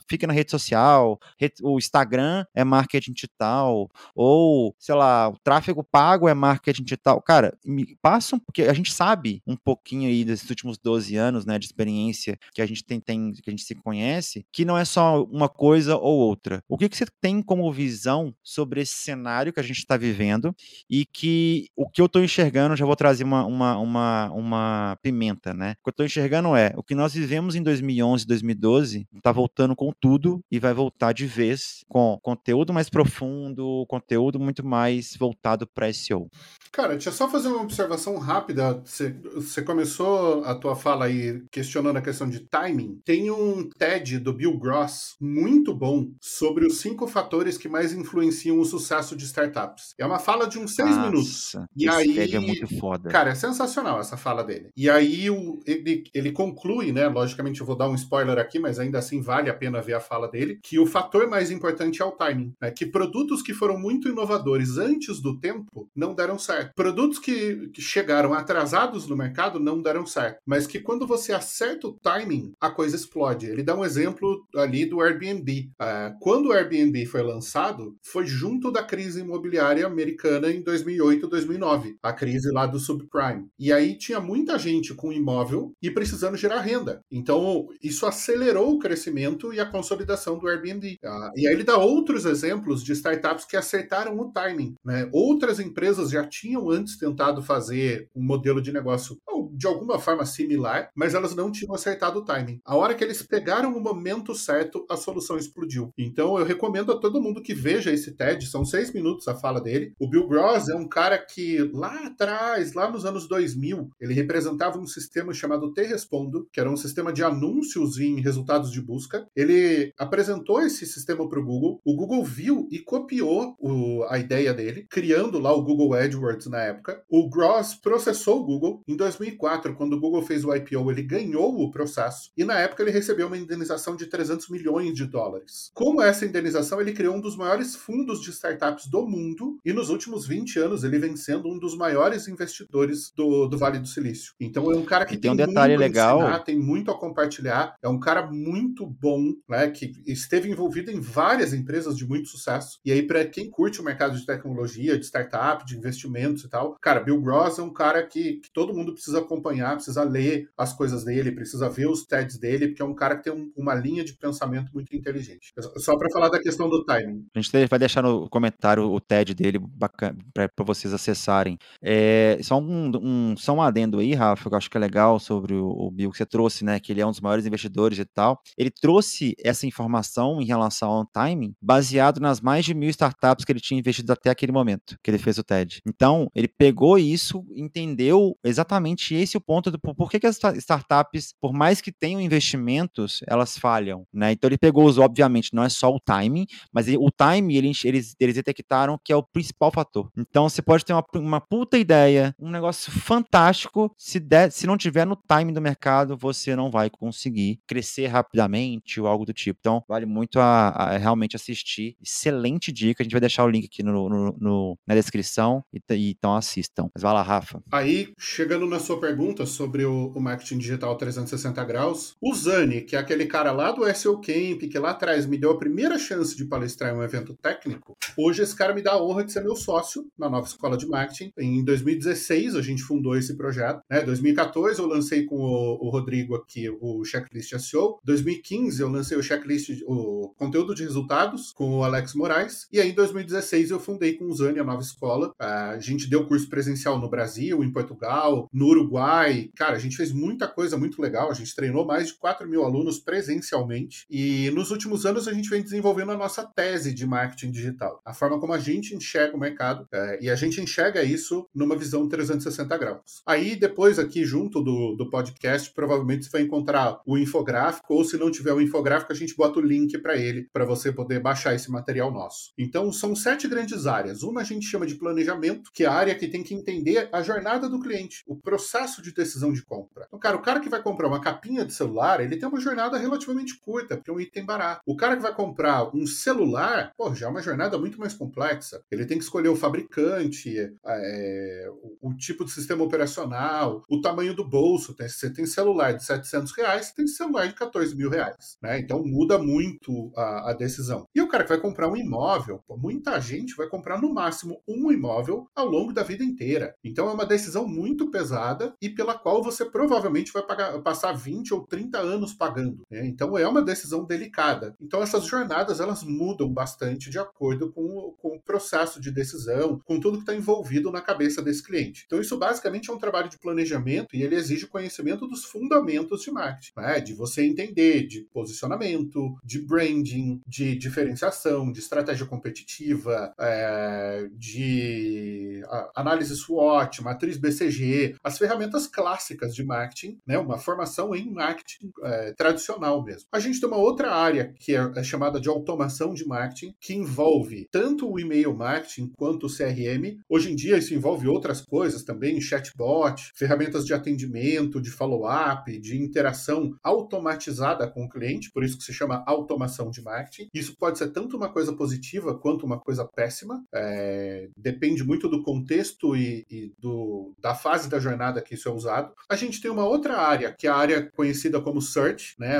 [0.08, 1.18] fica na rede social,
[1.62, 7.20] o Instagram é marketing digital, ou, sei lá, o tráfego pago é marketing digital.
[7.22, 11.58] Cara, me passam, porque a gente sabe um pouquinho aí desses últimos 12 anos, né,
[11.58, 14.84] de experiência que a gente tem, tem que a gente se conhece, que não é
[14.84, 16.62] só uma coisa ou outra.
[16.68, 20.54] O que, que você tem como visão sobre esse cenário que a gente está vivendo
[20.88, 25.52] e que o que eu estou enxergando, já vou trazer uma, uma, uma, uma pimenta,
[25.52, 25.72] né?
[25.80, 29.74] O que eu estou enxergando é o que nós vivemos em 2011, 2012, está voltando
[29.74, 35.66] com tudo e vai voltar de vez com conteúdo mais profundo, conteúdo muito mais voltado
[35.66, 36.28] para SEO.
[36.72, 38.82] Cara, deixa eu só fazer uma observação rápida.
[38.84, 43.00] Você começou a tua fala aí questionando a questão de timing.
[43.04, 48.58] Tem um TED do Bill Gross muito bom sobre os cinco fatores que mais influenciam
[48.58, 49.94] o sucesso de startups.
[49.98, 51.56] É uma fala de uns seis Nossa, minutos.
[51.76, 53.10] E esse aí, TED é muito foda.
[53.10, 54.70] Cara, é sensacional essa fala dele.
[54.76, 57.08] E aí o, ele, ele conclui, né?
[57.08, 60.00] Logicamente eu vou dar um spoiler aqui, mas ainda assim vale a pena ver a
[60.00, 62.52] fala dele, que o fator mais importante é o timing.
[62.60, 62.70] Né?
[62.70, 66.74] Que produtos que foram muito muito inovadores antes do tempo não deram certo.
[66.74, 71.88] Produtos que, que chegaram atrasados no mercado não deram certo, mas que quando você acerta
[71.88, 73.46] o timing, a coisa explode.
[73.46, 75.70] Ele dá um exemplo ali do Airbnb.
[75.80, 81.96] Uh, quando o Airbnb foi lançado, foi junto da crise imobiliária americana em 2008, 2009,
[82.02, 83.46] a crise lá do subprime.
[83.58, 87.00] E aí tinha muita gente com imóvel e precisando gerar renda.
[87.10, 90.96] Então, isso acelerou o crescimento e a consolidação do Airbnb.
[91.04, 94.74] Uh, e aí ele dá outros exemplos de startups que acertaram o timing.
[94.84, 95.08] Né?
[95.12, 99.16] Outras empresas já tinham antes tentado fazer um modelo de negócio
[99.56, 102.60] de alguma forma similar, mas elas não tinham acertado o timing.
[102.64, 105.92] A hora que eles pegaram o momento certo, a solução explodiu.
[105.96, 109.60] Então eu recomendo a todo mundo que veja esse TED, são seis minutos a fala
[109.60, 109.92] dele.
[109.98, 114.78] O Bill Gross é um cara que lá atrás, lá nos anos 2000, ele representava
[114.78, 119.26] um sistema chamado T-Respondo, que era um sistema de anúncios em resultados de busca.
[119.34, 124.52] Ele apresentou esse sistema para o Google, o Google viu e copiou o, a ideia
[124.52, 127.02] dele, criando lá o Google AdWords na época.
[127.08, 128.82] O Gross processou o Google.
[128.86, 129.45] Em 2004,
[129.76, 133.26] quando o Google fez o IPO, ele ganhou o processo e na época ele recebeu
[133.26, 135.70] uma indenização de 300 milhões de dólares.
[135.74, 139.90] Com essa indenização, ele criou um dos maiores fundos de startups do mundo e nos
[139.90, 144.34] últimos 20 anos ele vem sendo um dos maiores investidores do, do Vale do Silício.
[144.40, 147.74] Então é um cara que tem, tem um detalhe legal, ensinar, tem muito a compartilhar,
[147.82, 152.78] é um cara muito bom, né, que esteve envolvido em várias empresas de muito sucesso.
[152.84, 156.76] E aí para quem curte o mercado de tecnologia, de startup, de investimentos e tal,
[156.80, 160.72] cara, Bill Gross é um cara que, que todo mundo precisa acompanhar, precisa ler as
[160.72, 163.74] coisas dele, precisa ver os TEDs dele, porque é um cara que tem um, uma
[163.74, 165.52] linha de pensamento muito inteligente.
[165.76, 167.26] Só para falar da questão do timing.
[167.34, 171.58] A gente vai deixar no comentário o TED dele para vocês acessarem.
[171.82, 175.18] É, só um, um, só um adendo aí, Rafa, que eu acho que é legal
[175.18, 176.80] sobre o, o Bill que você trouxe, né?
[176.80, 178.40] Que ele é um dos maiores investidores e tal.
[178.56, 183.52] Ele trouxe essa informação em relação ao timing baseado nas mais de mil startups que
[183.52, 185.80] ele tinha investido até aquele momento que ele fez o TED.
[185.86, 191.34] Então, ele pegou isso, entendeu exatamente esse o ponto do por que, que as startups,
[191.40, 194.32] por mais que tenham investimentos, elas falham, né?
[194.32, 197.84] Então ele pegou os, obviamente, não é só o timing, mas ele, o timing eles,
[197.84, 200.10] eles, eles detectaram que é o principal fator.
[200.16, 204.76] Então você pode ter uma, uma puta ideia, um negócio fantástico, se, der, se não
[204.76, 209.58] tiver no timing do mercado, você não vai conseguir crescer rapidamente ou algo do tipo.
[209.60, 211.96] Então vale muito a, a realmente assistir.
[212.02, 215.80] Excelente dica, a gente vai deixar o link aqui no, no, no na descrição, e,
[215.94, 216.88] e, então assistam.
[216.94, 217.62] Mas vai lá, Rafa.
[217.72, 219.15] Aí, chegando na sua pergunta
[219.46, 223.86] sobre o, o marketing digital 360 graus, o Zani, que é aquele cara lá do
[223.94, 227.34] SEO Camp, que lá atrás me deu a primeira chance de palestrar em um evento
[227.34, 230.76] técnico, hoje esse cara me dá a honra de ser meu sócio na nova escola
[230.76, 231.32] de marketing.
[231.38, 233.80] Em 2016 a gente fundou esse projeto.
[233.90, 234.02] Né?
[234.02, 237.98] 2014 eu lancei com o, o Rodrigo aqui o Checklist SEO.
[238.04, 242.66] 2015 eu lancei o checklist, o conteúdo de resultados com o Alex Moraes.
[242.72, 245.32] E aí em 2016 eu fundei com o Zani a nova escola.
[245.38, 249.05] A gente deu curso presencial no Brasil, em Portugal, no Uruguai.
[249.54, 251.30] Cara, a gente fez muita coisa muito legal.
[251.30, 254.06] A gente treinou mais de 4 mil alunos presencialmente.
[254.10, 258.00] E nos últimos anos a gente vem desenvolvendo a nossa tese de marketing digital.
[258.04, 259.86] A forma como a gente enxerga o mercado.
[259.92, 263.22] É, e a gente enxerga isso numa visão 360 graus.
[263.26, 267.94] Aí depois aqui junto do, do podcast, provavelmente você vai encontrar o infográfico.
[267.94, 270.92] Ou se não tiver o infográfico, a gente bota o link para ele, para você
[270.92, 272.52] poder baixar esse material nosso.
[272.58, 274.22] Então são sete grandes áreas.
[274.22, 277.22] Uma a gente chama de planejamento, que é a área que tem que entender a
[277.22, 280.04] jornada do cliente, o processo de decisão de compra.
[280.06, 282.96] Então, cara, o cara que vai comprar uma capinha de celular, ele tem uma jornada
[282.96, 284.80] relativamente curta, porque é um item barato.
[284.86, 288.82] O cara que vai comprar um celular, pô, já é uma jornada muito mais complexa.
[288.90, 290.56] Ele tem que escolher o fabricante,
[290.86, 294.94] é, o, o, tipo de sistema operacional, o tamanho do bolso.
[294.94, 298.56] Tem, você tem celular de 700 reais, tem celular de 14 mil reais.
[298.62, 298.78] Né?
[298.78, 301.06] Então muda muito a, a decisão.
[301.14, 304.60] E o cara que vai comprar um imóvel, pô, muita gente vai comprar no máximo
[304.66, 306.74] um imóvel ao longo da vida inteira.
[306.84, 311.54] Então é uma decisão muito pesada e pela qual você provavelmente vai pagar, passar 20
[311.54, 312.82] ou 30 anos pagando.
[312.90, 313.06] Né?
[313.06, 314.74] Então é uma decisão delicada.
[314.80, 319.80] Então essas jornadas elas mudam bastante de acordo com o, com o processo de decisão,
[319.84, 322.04] com tudo que está envolvido na cabeça desse cliente.
[322.06, 326.30] Então isso basicamente é um trabalho de planejamento e ele exige conhecimento dos fundamentos de
[326.30, 327.00] marketing, né?
[327.00, 335.62] de você entender de posicionamento, de branding, de diferenciação, de estratégia competitiva, é, de
[335.94, 340.38] análise SWOT, matriz BCG, as ferramentas clássicas de marketing, né?
[340.38, 343.28] Uma formação em marketing é, tradicional mesmo.
[343.32, 346.94] A gente tem uma outra área que é, é chamada de automação de marketing, que
[346.94, 350.18] envolve tanto o e-mail marketing quanto o CRM.
[350.28, 355.96] Hoje em dia isso envolve outras coisas também, chatbot, ferramentas de atendimento, de follow-up, de
[355.96, 360.48] interação automatizada com o cliente, por isso que se chama automação de marketing.
[360.52, 363.62] Isso pode ser tanto uma coisa positiva quanto uma coisa péssima.
[363.74, 368.72] É, depende muito do contexto e, e do, da fase da jornada que isso é
[368.72, 369.12] usado.
[369.28, 372.58] A gente tem uma outra área, que é a área conhecida como search, né?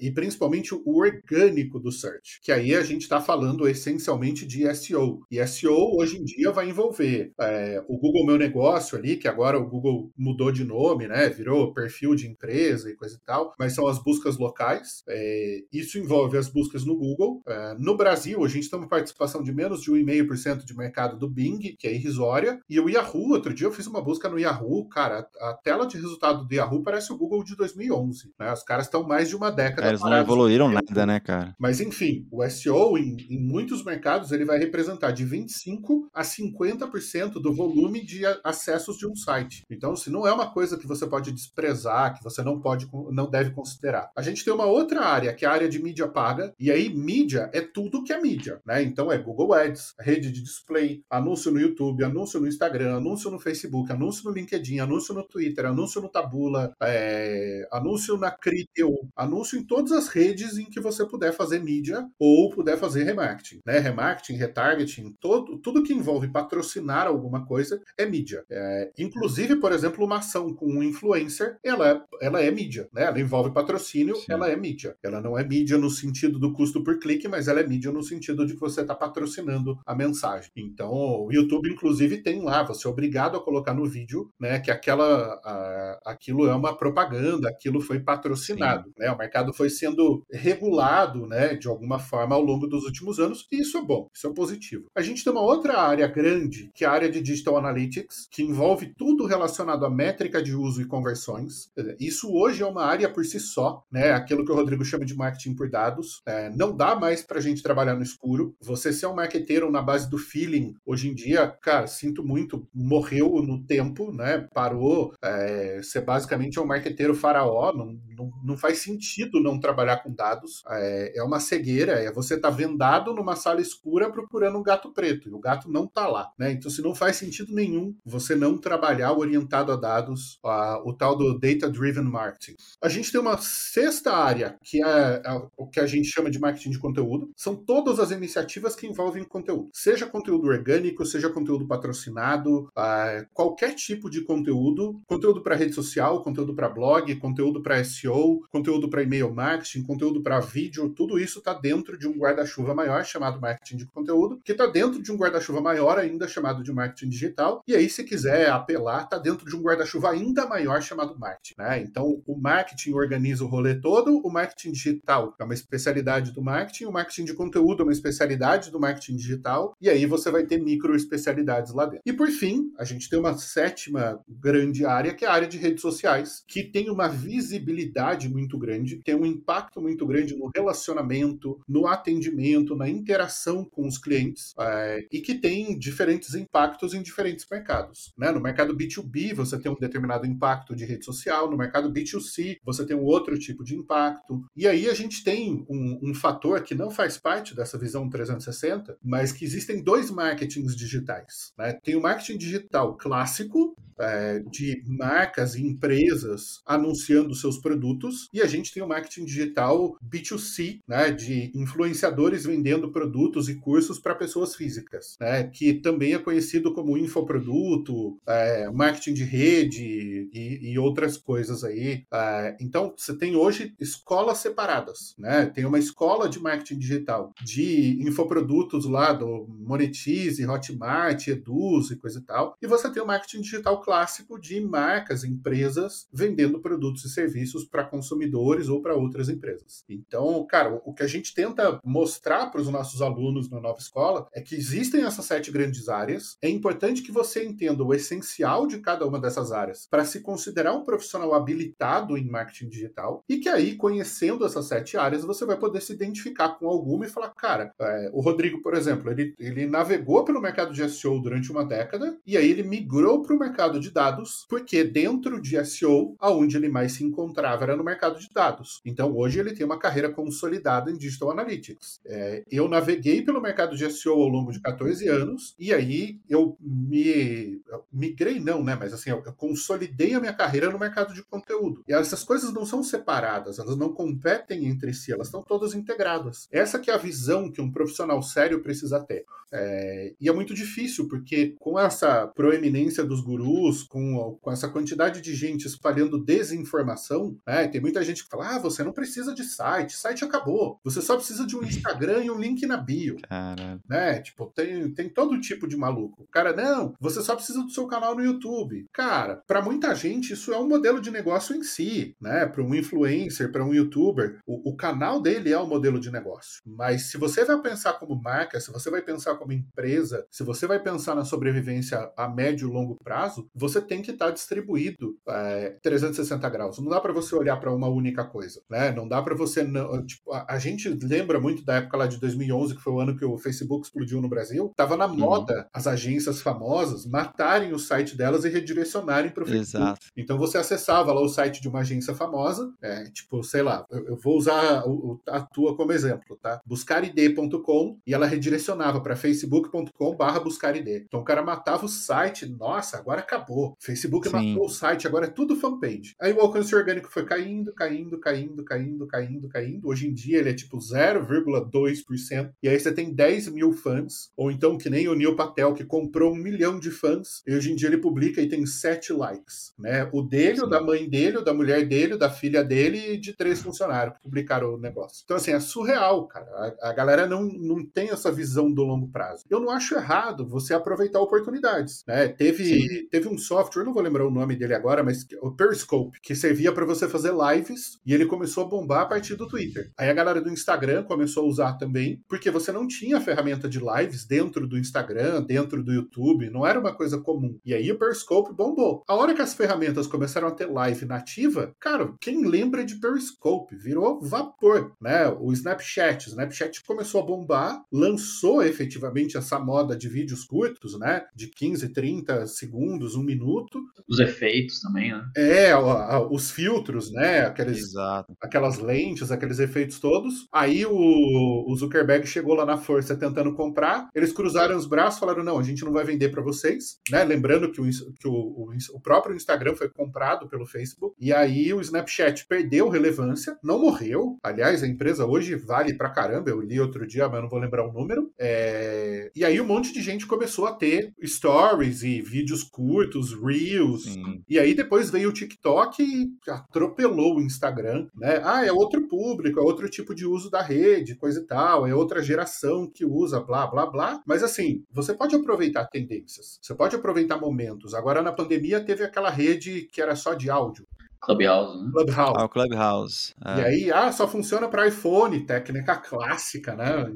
[0.00, 5.20] E principalmente o orgânico do search, que aí a gente está falando essencialmente de SEO.
[5.30, 9.58] E SEO hoje em dia vai envolver é, o Google Meu Negócio ali, que agora
[9.58, 11.28] o Google mudou de nome, né?
[11.28, 15.02] Virou perfil de empresa e coisa e tal, mas são as buscas locais.
[15.08, 17.42] É, isso envolve as buscas no Google.
[17.46, 21.28] É, no Brasil, a gente tem uma participação de menos de 1,5% de mercado do
[21.28, 24.88] Bing, que é irrisória, e o Yahoo, outro dia eu fiz uma busca no Yahoo,
[24.88, 28.52] cara, a tela de resultado do Yahoo parece o Google de 2011, né?
[28.52, 29.86] Os caras estão mais de uma década.
[29.86, 31.54] É, eles não evoluíram nada, né, cara?
[31.58, 37.34] Mas enfim, o SEO em, em muitos mercados ele vai representar de 25 a 50%
[37.34, 39.64] do volume de acessos de um site.
[39.70, 43.28] Então, se não é uma coisa que você pode desprezar, que você não pode, não
[43.28, 44.10] deve considerar.
[44.16, 46.88] A gente tem uma outra área, que é a área de mídia paga, e aí
[46.88, 48.82] mídia é tudo que é mídia, né?
[48.82, 53.38] Então é Google Ads, rede de display, anúncio no YouTube, anúncio no Instagram, anúncio no
[53.38, 59.58] Facebook, anúncio no LinkedIn, anúncio no Twitter, anúncio no Tabula, é, anúncio na Criteo, anúncio
[59.58, 63.78] em todas as redes em que você puder fazer mídia ou puder fazer remarketing, né?
[63.78, 68.44] Remarketing, retargeting, todo, tudo que envolve patrocinar alguma coisa é mídia.
[68.50, 73.04] É, inclusive, por exemplo, uma ação com um influencer, ela é, ela é mídia, né?
[73.04, 74.26] Ela envolve patrocínio, Sim.
[74.28, 74.96] ela é mídia.
[75.02, 78.02] Ela não é mídia no sentido do custo por clique, mas ela é mídia no
[78.02, 80.50] sentido de que você está patrocinando a mensagem.
[80.56, 84.70] Então, o YouTube, inclusive, tem lá, você é obrigado a colocar no vídeo, né, que
[84.70, 89.10] aquela, a, aquilo é uma propaganda, aquilo foi patrocinado, né?
[89.10, 93.60] O mercado foi sendo regulado, né, de alguma forma ao longo dos últimos anos, e
[93.60, 94.86] isso é bom, isso é positivo.
[94.94, 98.42] A gente tem uma outra área grande, que é a área de Digital Analytics, que
[98.42, 101.70] envolve tudo relacionado à métrica de uso e conversões.
[101.98, 104.12] Isso hoje é uma área por si só, né?
[104.12, 106.22] Aquilo que o Rodrigo chama de marketing por dados.
[106.26, 108.54] É, não dá mais para a gente trabalhar no escuro.
[108.60, 113.42] Você ser um marqueteiro na base do feeling, hoje em dia, cara, sinto muito, morreu
[113.42, 114.48] no tempo, né?
[114.54, 115.03] Parou.
[115.22, 117.72] É, ser basicamente um marqueteiro faraó.
[117.72, 120.62] Não, não, não, faz sentido não trabalhar com dados.
[120.68, 121.92] É, é uma cegueira.
[121.92, 125.28] É você tá vendado numa sala escura procurando um gato preto.
[125.28, 126.52] E o gato não tá lá, né?
[126.52, 131.16] Então, se não faz sentido nenhum você não trabalhar orientado a dados, a, o tal
[131.16, 132.56] do Data Driven Marketing.
[132.80, 136.38] A gente tem uma sexta área, que é, é o que a gente chama de
[136.38, 137.30] marketing de conteúdo.
[137.36, 139.68] São todas as iniciativas que envolvem conteúdo.
[139.72, 144.93] Seja conteúdo orgânico, seja conteúdo patrocinado, uh, qualquer tipo de conteúdo.
[145.06, 150.22] Conteúdo para rede social, conteúdo para blog, conteúdo para SEO, conteúdo para e-mail marketing, conteúdo
[150.22, 154.52] para vídeo, tudo isso está dentro de um guarda-chuva maior chamado marketing de conteúdo, que
[154.52, 157.62] está dentro de um guarda-chuva maior ainda chamado de marketing digital.
[157.66, 161.54] E aí, se quiser apelar, está dentro de um guarda-chuva ainda maior chamado marketing.
[161.58, 161.80] Né?
[161.80, 166.86] Então, o marketing organiza o rolê todo, o marketing digital é uma especialidade do marketing,
[166.86, 170.58] o marketing de conteúdo é uma especialidade do marketing digital, e aí você vai ter
[170.58, 172.02] micro especialidades lá dentro.
[172.04, 175.58] E por fim, a gente tem uma sétima grande área, que é a área de
[175.58, 181.60] redes sociais, que tem uma visibilidade muito grande, tem um impacto muito grande no relacionamento,
[181.68, 187.46] no atendimento, na interação com os clientes, é, e que tem diferentes impactos em diferentes
[187.50, 188.12] mercados.
[188.16, 188.30] Né?
[188.30, 192.86] No mercado B2B, você tem um determinado impacto de rede social, no mercado B2C, você
[192.86, 194.44] tem um outro tipo de impacto.
[194.56, 198.96] E aí a gente tem um, um fator que não faz parte dessa visão 360,
[199.02, 201.52] mas que existem dois marketings digitais.
[201.58, 201.72] Né?
[201.82, 208.46] Tem o marketing digital clássico, é, de marcas e empresas anunciando seus produtos, e a
[208.46, 214.54] gente tem o marketing digital B2C, né, de influenciadores vendendo produtos e cursos para pessoas
[214.54, 221.16] físicas, né, que também é conhecido como infoproduto, é, marketing de rede e, e outras
[221.16, 222.04] coisas aí.
[222.12, 225.46] É, então, você tem hoje escolas separadas, né?
[225.46, 232.18] Tem uma escola de marketing digital de infoprodutos lá do Monetize, Hotmart, Eduz e coisa
[232.18, 237.10] e tal, e você tem o marketing digital clássico de marcas, empresas vendendo produtos e
[237.10, 239.84] serviços para consumidores ou para outras empresas.
[239.88, 244.26] Então, cara, o que a gente tenta mostrar para os nossos alunos na nova escola
[244.32, 246.36] é que existem essas sete grandes áreas.
[246.42, 250.74] É importante que você entenda o essencial de cada uma dessas áreas para se considerar
[250.74, 255.56] um profissional habilitado em marketing digital e que aí, conhecendo essas sete áreas, você vai
[255.56, 259.66] poder se identificar com alguma e falar, cara, é, o Rodrigo, por exemplo, ele, ele
[259.66, 263.80] navegou pelo mercado de SEO durante uma década, e aí ele migrou para o mercado
[263.80, 268.28] de dados, porque dentro de SEO, aonde ele mais se encontrava era no mercado de
[268.32, 268.80] dados.
[268.84, 272.00] Então hoje ele tem uma carreira consolidada em Digital Analytics.
[272.04, 276.56] É, eu naveguei pelo mercado de SEO ao longo de 14 anos, e aí eu
[276.60, 278.76] me eu migrei, não, né?
[278.78, 281.82] Mas assim, eu, eu consolidei a minha carreira no mercado de conteúdo.
[281.86, 286.48] E essas coisas não são separadas, elas não competem entre si, elas estão todas integradas.
[286.50, 289.24] Essa que é a visão que um profissional sério precisa ter.
[289.52, 295.20] É, e é muito difícil, porque com essa proeminência dos gurus, com, com essa quantidade
[295.20, 299.44] de gente espalhando desinformação, né, tem muita gente que fala: ah, você não precisa de
[299.44, 300.80] site, site acabou.
[300.84, 303.16] Você só precisa de um Instagram e um link na bio.
[303.28, 303.80] Caramba.
[303.88, 304.20] Né?
[304.20, 306.22] Tipo, tem, tem todo tipo de maluco.
[306.22, 308.86] O cara, não, você só precisa do seu canal no YouTube.
[308.92, 312.46] Cara, para muita gente, isso é um modelo de negócio em si, né?
[312.46, 316.60] Para um influencer, para um youtuber, o, o canal dele é o modelo de negócio.
[316.66, 320.66] Mas se você vai pensar como marca, se você vai pensar como empresa, se você
[320.66, 325.16] vai pensar na sobrevivência a médio e longo prazo, você tem que estar tá distribuído
[325.28, 326.78] é, 360 graus.
[326.78, 328.92] Não dá para você olhar para uma única coisa, né?
[328.92, 332.18] Não dá para você não, tipo, a, a, gente lembra muito da época lá de
[332.18, 334.72] 2011, que foi o ano que o Facebook explodiu no Brasil.
[334.76, 335.16] Tava na uhum.
[335.16, 335.64] moda uhum.
[335.72, 339.84] as agências famosas matarem o site delas e redirecionarem para o Facebook.
[339.84, 340.06] Exato.
[340.16, 344.06] Então você acessava lá o site de uma agência famosa, é, tipo, sei lá, eu,
[344.08, 346.60] eu vou usar o, a tua como exemplo, tá?
[346.64, 350.88] Buscarid.com e ela redirecionava para Facebook facebook.com barra buscar ID.
[351.06, 353.76] Então o cara matava o site, nossa, agora acabou.
[353.80, 354.50] Facebook Sim.
[354.50, 356.14] matou o site, agora é tudo fanpage.
[356.20, 359.88] Aí o alcance orgânico foi caindo, caindo, caindo, caindo, caindo, caindo.
[359.88, 362.52] Hoje em dia ele é tipo 0,2%.
[362.62, 364.30] E aí você tem 10 mil fãs.
[364.36, 367.42] Ou então que nem o Neil Patel, que comprou um milhão de fãs.
[367.46, 369.74] E hoje em dia ele publica e tem 7 likes.
[369.78, 370.08] Né?
[370.12, 370.64] O dele, Sim.
[370.64, 373.60] o da mãe dele, o da mulher dele, o da filha dele e de três
[373.60, 375.22] funcionários que publicaram o negócio.
[375.24, 376.46] Então assim, é surreal, cara.
[376.80, 379.44] A, a galera não, não tem essa visão do longo prazo prazo.
[379.48, 382.04] Eu não acho errado você aproveitar oportunidades.
[382.06, 382.28] Né?
[382.28, 386.34] Teve, teve um software, não vou lembrar o nome dele agora, mas o Periscope, que
[386.34, 389.90] servia para você fazer lives e ele começou a bombar a partir do Twitter.
[389.98, 393.80] Aí a galera do Instagram começou a usar também, porque você não tinha ferramenta de
[393.80, 397.58] lives dentro do Instagram, dentro do YouTube, não era uma coisa comum.
[397.64, 399.02] E aí o Periscope bombou.
[399.08, 403.76] A hora que as ferramentas começaram a ter live nativa, cara, quem lembra de Periscope?
[403.76, 405.28] Virou vapor, né?
[405.28, 411.24] O Snapchat, o Snapchat começou a bombar, lançou efetivamente essa moda de vídeos curtos, né?
[411.34, 413.80] De 15, 30 segundos, um minuto.
[414.08, 415.24] Os efeitos também, né?
[415.36, 417.40] É, os filtros, né?
[417.46, 418.34] Aqueles, Exato.
[418.40, 420.46] Aquelas lentes, aqueles efeitos todos.
[420.52, 424.08] Aí o, o Zuckerberg chegou lá na força tentando comprar.
[424.14, 427.24] Eles cruzaram os braços falaram: não, a gente não vai vender para vocês, né?
[427.24, 431.14] Lembrando que, o, que o, o, o próprio Instagram foi comprado pelo Facebook.
[431.18, 434.38] E aí o Snapchat perdeu relevância, não morreu.
[434.42, 436.50] Aliás, a empresa hoje vale pra caramba.
[436.50, 438.30] Eu li outro dia, mas eu não vou lembrar o número.
[438.38, 443.73] É, e aí um monte de gente começou a ter stories e vídeos curtos, reels.
[444.12, 444.42] Sim.
[444.48, 448.40] E aí depois veio o TikTok e atropelou o Instagram, né?
[448.44, 451.94] Ah, é outro público, é outro tipo de uso da rede, coisa e tal, é
[451.94, 454.22] outra geração que usa, blá, blá, blá.
[454.26, 457.94] Mas assim, você pode aproveitar tendências, você pode aproveitar momentos.
[457.94, 460.86] Agora na pandemia teve aquela rede que era só de áudio.
[461.24, 461.90] Clubhouse, né?
[461.92, 462.34] Clubhouse.
[462.36, 463.34] Ah, o Clubhouse.
[463.44, 463.58] É.
[463.58, 467.12] E aí, ah, só funciona para iPhone, técnica clássica, né?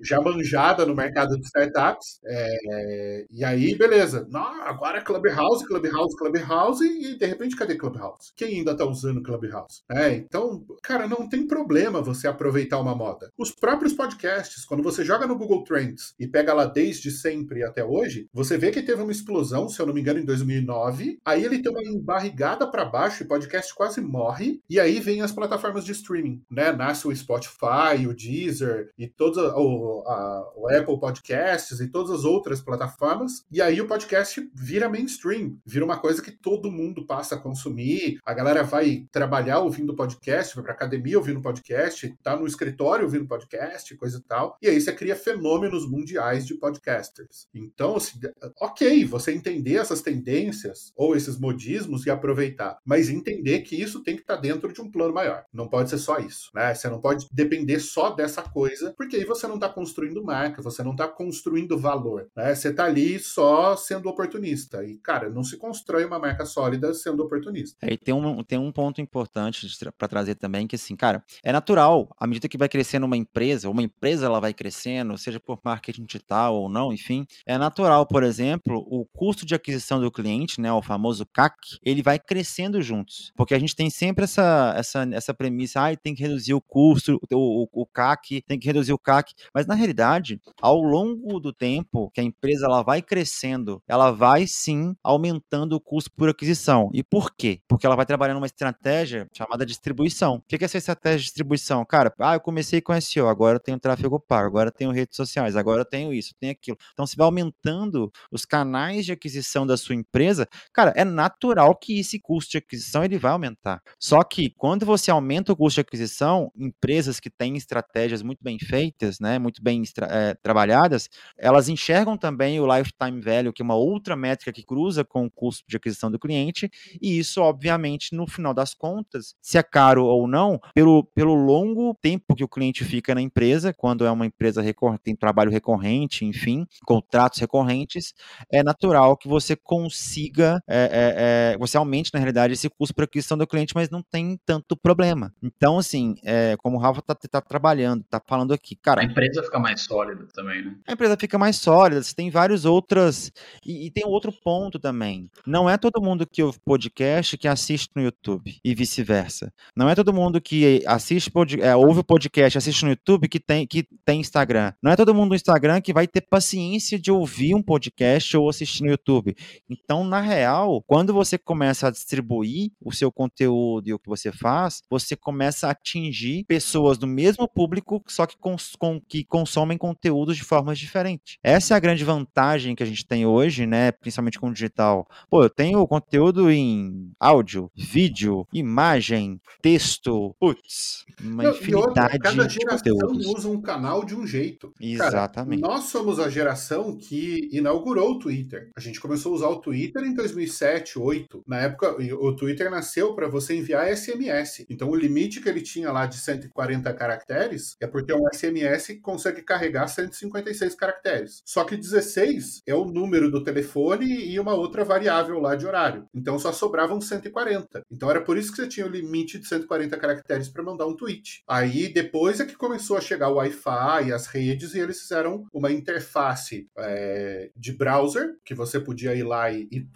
[0.00, 2.20] Já manjada no mercado de startups.
[2.24, 4.26] É, e aí, beleza.
[4.30, 8.32] Não, agora é Clubhouse, Clubhouse, Clubhouse, e de repente, cadê Clubhouse?
[8.36, 9.82] Quem ainda tá usando Clubhouse?
[9.90, 13.30] É, então, cara, não tem problema você aproveitar uma moda.
[13.38, 17.84] Os próprios podcasts, quando você joga no Google Trends e pega lá desde sempre até
[17.84, 21.18] hoje, você vê que teve uma explosão, se eu não me engano, em 2009.
[21.24, 25.20] Aí ele tem uma embarrigada para baixo e podcast podcast quase morre, e aí vem
[25.20, 26.72] as plataformas de streaming, né?
[26.72, 32.24] Nasce o Spotify, o Deezer e todos o, a, o Apple Podcasts e todas as
[32.24, 37.34] outras plataformas, e aí o podcast vira mainstream, vira uma coisa que todo mundo passa
[37.34, 42.46] a consumir, a galera vai trabalhar ouvindo podcast, vai pra academia ouvindo podcast, tá no
[42.46, 47.48] escritório ouvindo podcast, coisa e tal, e aí você cria fenômenos mundiais de podcasters.
[47.54, 48.18] Então, assim,
[48.60, 54.02] ok, você entender essas tendências ou esses modismos e aproveitar, mas entender entender que isso
[54.02, 55.44] tem que estar tá dentro de um plano maior.
[55.52, 56.74] Não pode ser só isso, né?
[56.74, 60.82] Você não pode depender só dessa coisa, porque aí você não está construindo marca, você
[60.82, 62.54] não está construindo valor, né?
[62.54, 64.84] Você está ali só sendo oportunista.
[64.84, 67.76] E, cara, não se constrói uma marca sólida sendo oportunista.
[67.82, 69.66] É, e tem um, tem um ponto importante
[69.98, 73.68] para trazer também, que assim, cara, é natural, à medida que vai crescendo uma empresa,
[73.68, 78.22] uma empresa ela vai crescendo, seja por marketing digital ou não, enfim, é natural, por
[78.22, 83.21] exemplo, o custo de aquisição do cliente, né, o famoso CAC, ele vai crescendo juntos.
[83.22, 83.32] Isso.
[83.36, 87.20] Porque a gente tem sempre essa, essa, essa premissa, ah, tem que reduzir o custo,
[87.32, 89.32] o, o, o CAC, tem que reduzir o CAC.
[89.54, 94.46] Mas na realidade, ao longo do tempo que a empresa ela vai crescendo, ela vai
[94.46, 96.90] sim aumentando o custo por aquisição.
[96.92, 97.60] E por quê?
[97.68, 100.36] Porque ela vai trabalhando uma estratégia chamada distribuição.
[100.36, 101.84] O que é essa estratégia de distribuição?
[101.84, 105.16] Cara, ah, eu comecei com SEO, agora eu tenho tráfego pago, agora eu tenho redes
[105.16, 106.76] sociais, agora eu tenho isso, tenho aquilo.
[106.92, 111.98] Então, se vai aumentando os canais de aquisição da sua empresa, cara, é natural que
[111.98, 113.80] esse custo de aquisição ele vai aumentar.
[113.98, 118.58] Só que quando você aumenta o custo de aquisição, empresas que têm estratégias muito bem
[118.58, 121.08] feitas, né, muito bem é, trabalhadas,
[121.38, 125.30] elas enxergam também o lifetime value, que é uma outra métrica que cruza com o
[125.30, 130.04] custo de aquisição do cliente, e isso, obviamente, no final das contas, se é caro
[130.04, 134.26] ou não, pelo, pelo longo tempo que o cliente fica na empresa, quando é uma
[134.26, 134.62] empresa
[135.02, 138.14] tem trabalho recorrente, enfim, contratos recorrentes,
[138.50, 143.46] é natural que você consiga, é, é, você aumente, na realidade, esse custo aquisição do
[143.46, 145.32] cliente, mas não tem tanto problema.
[145.42, 149.00] Então, assim, é, como o Rafa está tá trabalhando, está falando aqui, cara.
[149.00, 150.76] A empresa fica mais sólida também, né?
[150.86, 153.32] A empresa fica mais sólida, você tem vários outras.
[153.64, 155.30] E, e tem outro ponto também.
[155.46, 159.52] Não é todo mundo que ouve podcast que assiste no YouTube e vice-versa.
[159.76, 161.30] Não é todo mundo que assiste
[161.60, 164.72] é, ouve o podcast, assiste no YouTube que tem, que tem Instagram.
[164.82, 168.48] Não é todo mundo no Instagram que vai ter paciência de ouvir um podcast ou
[168.48, 169.34] assistir no YouTube.
[169.68, 174.32] Então, na real, quando você começa a distribuir o seu conteúdo e o que você
[174.32, 179.78] faz, você começa a atingir pessoas do mesmo público, só que, cons com, que consomem
[179.78, 181.36] conteúdos de formas diferentes.
[181.42, 183.92] Essa é a grande vantagem que a gente tem hoje, né?
[183.92, 185.06] Principalmente com o digital.
[185.30, 192.46] Pô, eu tenho conteúdo em áudio, vídeo, imagem, texto, putz, uma Não, infinidade outra, cada
[192.46, 193.26] de conteúdos.
[193.26, 194.72] usa um canal de um jeito.
[194.80, 195.62] Exatamente.
[195.62, 198.70] Cara, nós somos a geração que inaugurou o Twitter.
[198.76, 201.44] A gente começou a usar o Twitter em 2007, 2008.
[201.46, 204.66] Na época, o Twitter nasceu para você enviar SMS.
[204.68, 209.40] Então, o limite que ele tinha lá de 140 caracteres é porque um SMS consegue
[209.42, 211.42] carregar 156 caracteres.
[211.46, 216.06] Só que 16 é o número do telefone e uma outra variável lá de horário.
[216.12, 217.82] Então, só sobravam 140.
[217.90, 220.96] Então, era por isso que você tinha o limite de 140 caracteres para mandar um
[220.96, 221.42] tweet.
[221.46, 225.44] Aí, depois é que começou a chegar o Wi-Fi e as redes, e eles fizeram
[225.52, 229.92] uma interface é, de browser, que você podia ir lá e, e.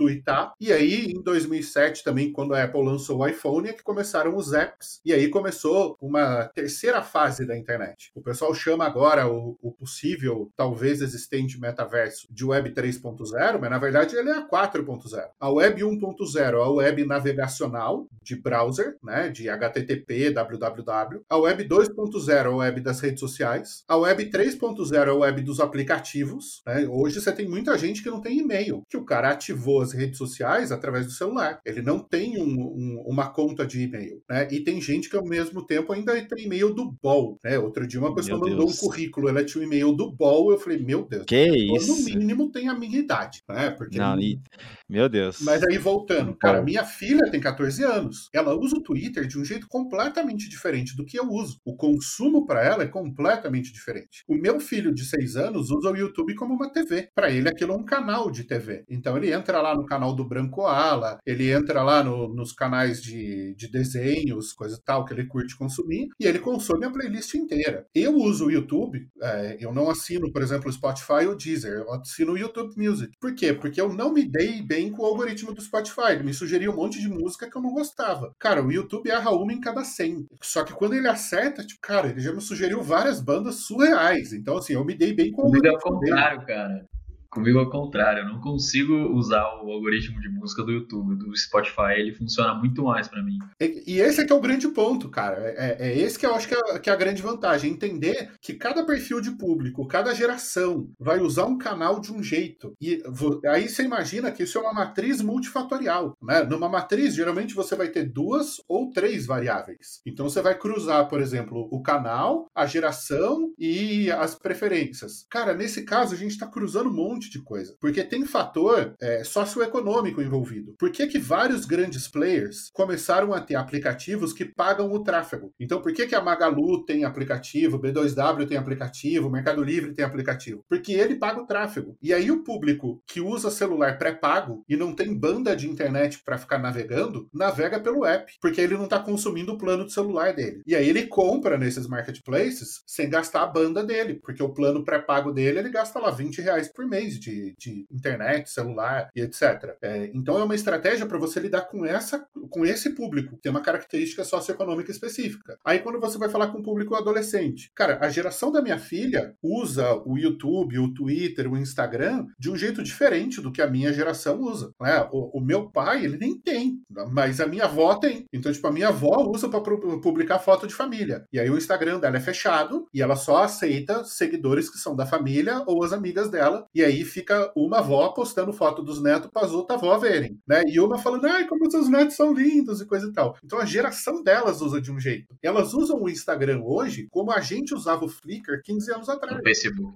[0.60, 4.52] E aí, em 2007, também, quando a Apple lançou o iPhone, é que começaram os
[4.52, 5.00] apps.
[5.04, 8.10] E aí começou uma terceira fase da internet.
[8.14, 13.78] O pessoal chama agora o, o possível, talvez existente metaverso de Web 3.0, mas na
[13.78, 15.28] verdade ele é a 4.0.
[15.38, 21.22] A Web 1.0 é a web navegacional de browser, né, de HTTP, www.
[21.28, 23.84] A Web 2.0 é a web das redes sociais.
[23.88, 26.62] A Web 3.0 é a web dos aplicativos.
[26.66, 26.86] Né?
[26.88, 30.18] Hoje você tem muita gente que não tem e-mail, que o cara ativou as redes
[30.18, 31.60] sociais através do celular.
[31.64, 34.22] Ele não tem um, um, uma conta de e-mail.
[34.28, 34.48] Né?
[34.50, 37.38] E tem gente que ao mesmo tempo ainda tem e-mail do BOL.
[37.44, 37.58] Né?
[37.58, 38.82] Outro dia uma pessoa meu mandou Deus.
[38.82, 41.24] um currículo, ela tinha um e-mail do BOL, eu falei, meu Deus.
[41.26, 41.96] Que isso?
[41.96, 43.42] No mínimo tem a minha idade.
[43.48, 43.70] Né?
[43.70, 44.40] Porque não, e...
[44.88, 45.40] Meu Deus.
[45.40, 48.28] Mas aí voltando, cara, minha filha tem 14 anos.
[48.32, 51.60] Ela usa o Twitter de um jeito completamente diferente do que eu uso.
[51.64, 54.22] O consumo para ela é completamente diferente.
[54.28, 57.08] O meu filho de 6 anos usa o YouTube como uma TV.
[57.14, 58.84] Para ele aquilo é um canal de TV.
[58.88, 63.02] Então ele entra lá no canal do Branco Ala, ele entra lá no, nos canais
[63.02, 67.86] de, de desenhos, coisa tal que ele curte consumir, e ele consome a playlist inteira.
[67.94, 71.92] Eu uso o YouTube, é, eu não assino, por exemplo, o Spotify ou Deezer, eu
[71.92, 73.12] assino o YouTube Music.
[73.20, 73.52] Por quê?
[73.52, 76.12] Porque eu não me dei bem com o algoritmo do Spotify.
[76.12, 78.34] Ele me sugeriu um monte de música que eu não gostava.
[78.38, 80.26] Cara, o YouTube erra uma em cada 100.
[80.42, 84.32] Só que quando ele acerta, tipo, cara, ele já me sugeriu várias bandas surreais.
[84.32, 85.74] Então, assim, eu me dei bem com o algoritmo.
[85.74, 86.46] É o contrário, dele.
[86.46, 86.95] cara.
[87.36, 91.92] Comigo ao contrário, eu não consigo usar o algoritmo de música do YouTube, do Spotify,
[91.98, 93.36] ele funciona muito mais para mim.
[93.60, 95.36] E, e, esse é que é o grande ponto, cara.
[95.40, 98.32] É, é, é esse que eu acho que é, que é, a grande vantagem, entender
[98.40, 102.72] que cada perfil de público, cada geração vai usar um canal de um jeito.
[102.80, 103.02] E
[103.44, 106.42] aí você imagina que isso é uma matriz multifatorial, né?
[106.42, 110.00] Numa matriz, geralmente você vai ter duas ou três variáveis.
[110.06, 115.26] Então você vai cruzar, por exemplo, o canal, a geração e as preferências.
[115.28, 117.76] Cara, nesse caso a gente está cruzando um monte monte de coisa.
[117.80, 120.74] Porque tem fator é, socioeconômico envolvido.
[120.78, 125.52] Por que, que vários grandes players começaram a ter aplicativos que pagam o tráfego?
[125.58, 130.64] Então, por que, que a Magalu tem aplicativo, B2W tem aplicativo, Mercado Livre tem aplicativo?
[130.68, 131.96] Porque ele paga o tráfego.
[132.00, 136.38] E aí o público que usa celular pré-pago e não tem banda de internet para
[136.38, 140.62] ficar navegando, navega pelo app, porque ele não está consumindo o plano do celular dele.
[140.66, 145.32] E aí ele compra nesses marketplaces sem gastar a banda dele, porque o plano pré-pago
[145.32, 149.76] dele ele gasta lá 20 reais por mês de, de internet, celular e etc.
[149.82, 153.60] É, então é uma estratégia para você lidar com essa, com esse público, tem uma
[153.60, 155.58] característica socioeconômica específica.
[155.64, 159.34] Aí quando você vai falar com o público adolescente, cara, a geração da minha filha
[159.42, 163.92] usa o YouTube, o Twitter, o Instagram de um jeito diferente do que a minha
[163.92, 164.72] geração usa.
[164.80, 165.08] Né?
[165.12, 168.26] O, o meu pai, ele nem tem, mas a minha avó tem.
[168.32, 171.24] Então, tipo, a minha avó usa para publicar foto de família.
[171.32, 175.06] E aí o Instagram dela é fechado e ela só aceita seguidores que são da
[175.06, 176.66] família ou as amigas dela.
[176.74, 180.62] E aí fica uma avó postando foto dos netos para as outras avó verem, né?
[180.66, 183.36] E uma falando, ai, como seus netos são lindos e coisa e tal.
[183.42, 185.34] Então a geração delas usa de um jeito.
[185.42, 189.40] Elas usam o Instagram hoje como a gente usava o Flickr 15 anos atrás.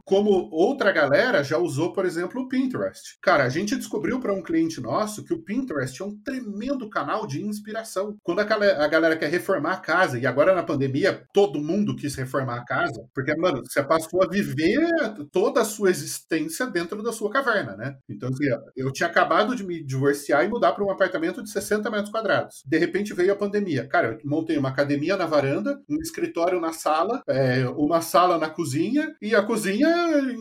[0.04, 3.18] Como outra galera já usou, por exemplo, o Pinterest.
[3.20, 7.26] Cara, a gente descobriu para um cliente nosso que o Pinterest é um tremendo canal
[7.26, 8.16] de inspiração.
[8.22, 12.56] Quando a galera quer reformar a casa, e agora na pandemia todo mundo quis reformar
[12.56, 14.80] a casa, porque, mano, você passou a viver
[15.32, 17.96] toda a sua existência dentro da sua caverna, né?
[18.08, 18.44] Então, assim,
[18.76, 22.62] eu tinha acabado de me divorciar e mudar para um apartamento de 60 metros quadrados.
[22.66, 23.86] De repente veio a pandemia.
[23.86, 28.48] Cara, eu montei uma academia na varanda, um escritório na sala, é, uma sala na
[28.48, 29.88] cozinha, e a cozinha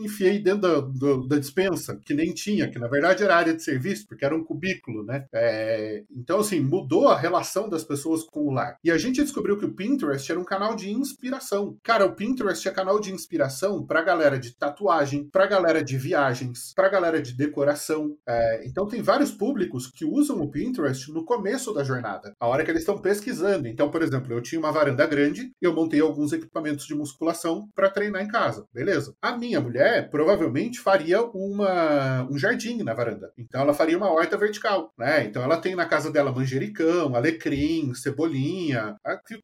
[0.02, 3.62] enfiei dentro da, do, da dispensa, que nem tinha, que na verdade era área de
[3.62, 5.24] serviço, porque era um cubículo, né?
[5.32, 8.76] É, então, assim, mudou a relação das pessoas com o lar.
[8.82, 11.76] E a gente descobriu que o Pinterest era um canal de inspiração.
[11.82, 15.96] Cara, o Pinterest é canal de inspiração pra galera de tatuagem, pra galera de
[16.40, 18.16] viagens, pra galera de decoração.
[18.26, 22.64] É, então, tem vários públicos que usam o Pinterest no começo da jornada, a hora
[22.64, 23.68] que eles estão pesquisando.
[23.68, 27.90] Então, por exemplo, eu tinha uma varanda grande, eu montei alguns equipamentos de musculação para
[27.90, 29.14] treinar em casa, beleza?
[29.20, 33.32] A minha mulher provavelmente faria uma, um jardim na varanda.
[33.36, 35.24] Então, ela faria uma horta vertical, né?
[35.24, 38.96] Então, ela tem na casa dela manjericão, alecrim, cebolinha,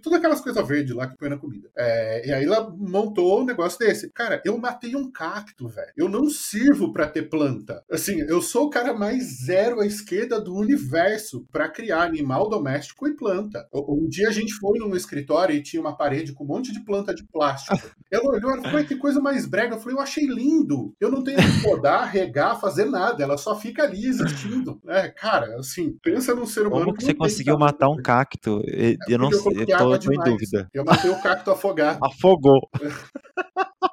[0.02, 1.68] tudo aquelas coisas verdes lá que põe na comida.
[1.76, 4.10] É, e aí ela montou um negócio desse.
[4.12, 5.92] Cara, eu matei um cacto, velho.
[5.96, 7.82] Eu não sirvo para ter planta.
[7.90, 13.06] Assim, eu sou o cara mais zero à esquerda do universo para criar animal doméstico
[13.06, 13.66] e planta.
[13.72, 16.80] Um dia a gente foi num escritório e tinha uma parede com um monte de
[16.84, 17.76] planta de plástico.
[18.10, 19.74] Ela olhou e falou: que coisa mais brega.
[19.74, 20.94] Eu falei: eu achei lindo.
[21.00, 23.22] Eu não tenho que podar, regar, fazer nada.
[23.22, 24.80] Ela só fica ali existindo.
[24.86, 26.86] É, cara, assim, pensa num ser humano.
[26.86, 28.62] Como que, você conseguiu matar um cacto?
[28.66, 30.68] Eu, eu não sei, eu tô, tô em dúvida.
[30.72, 31.98] Eu matei o cacto afogado.
[32.04, 32.68] Afogou.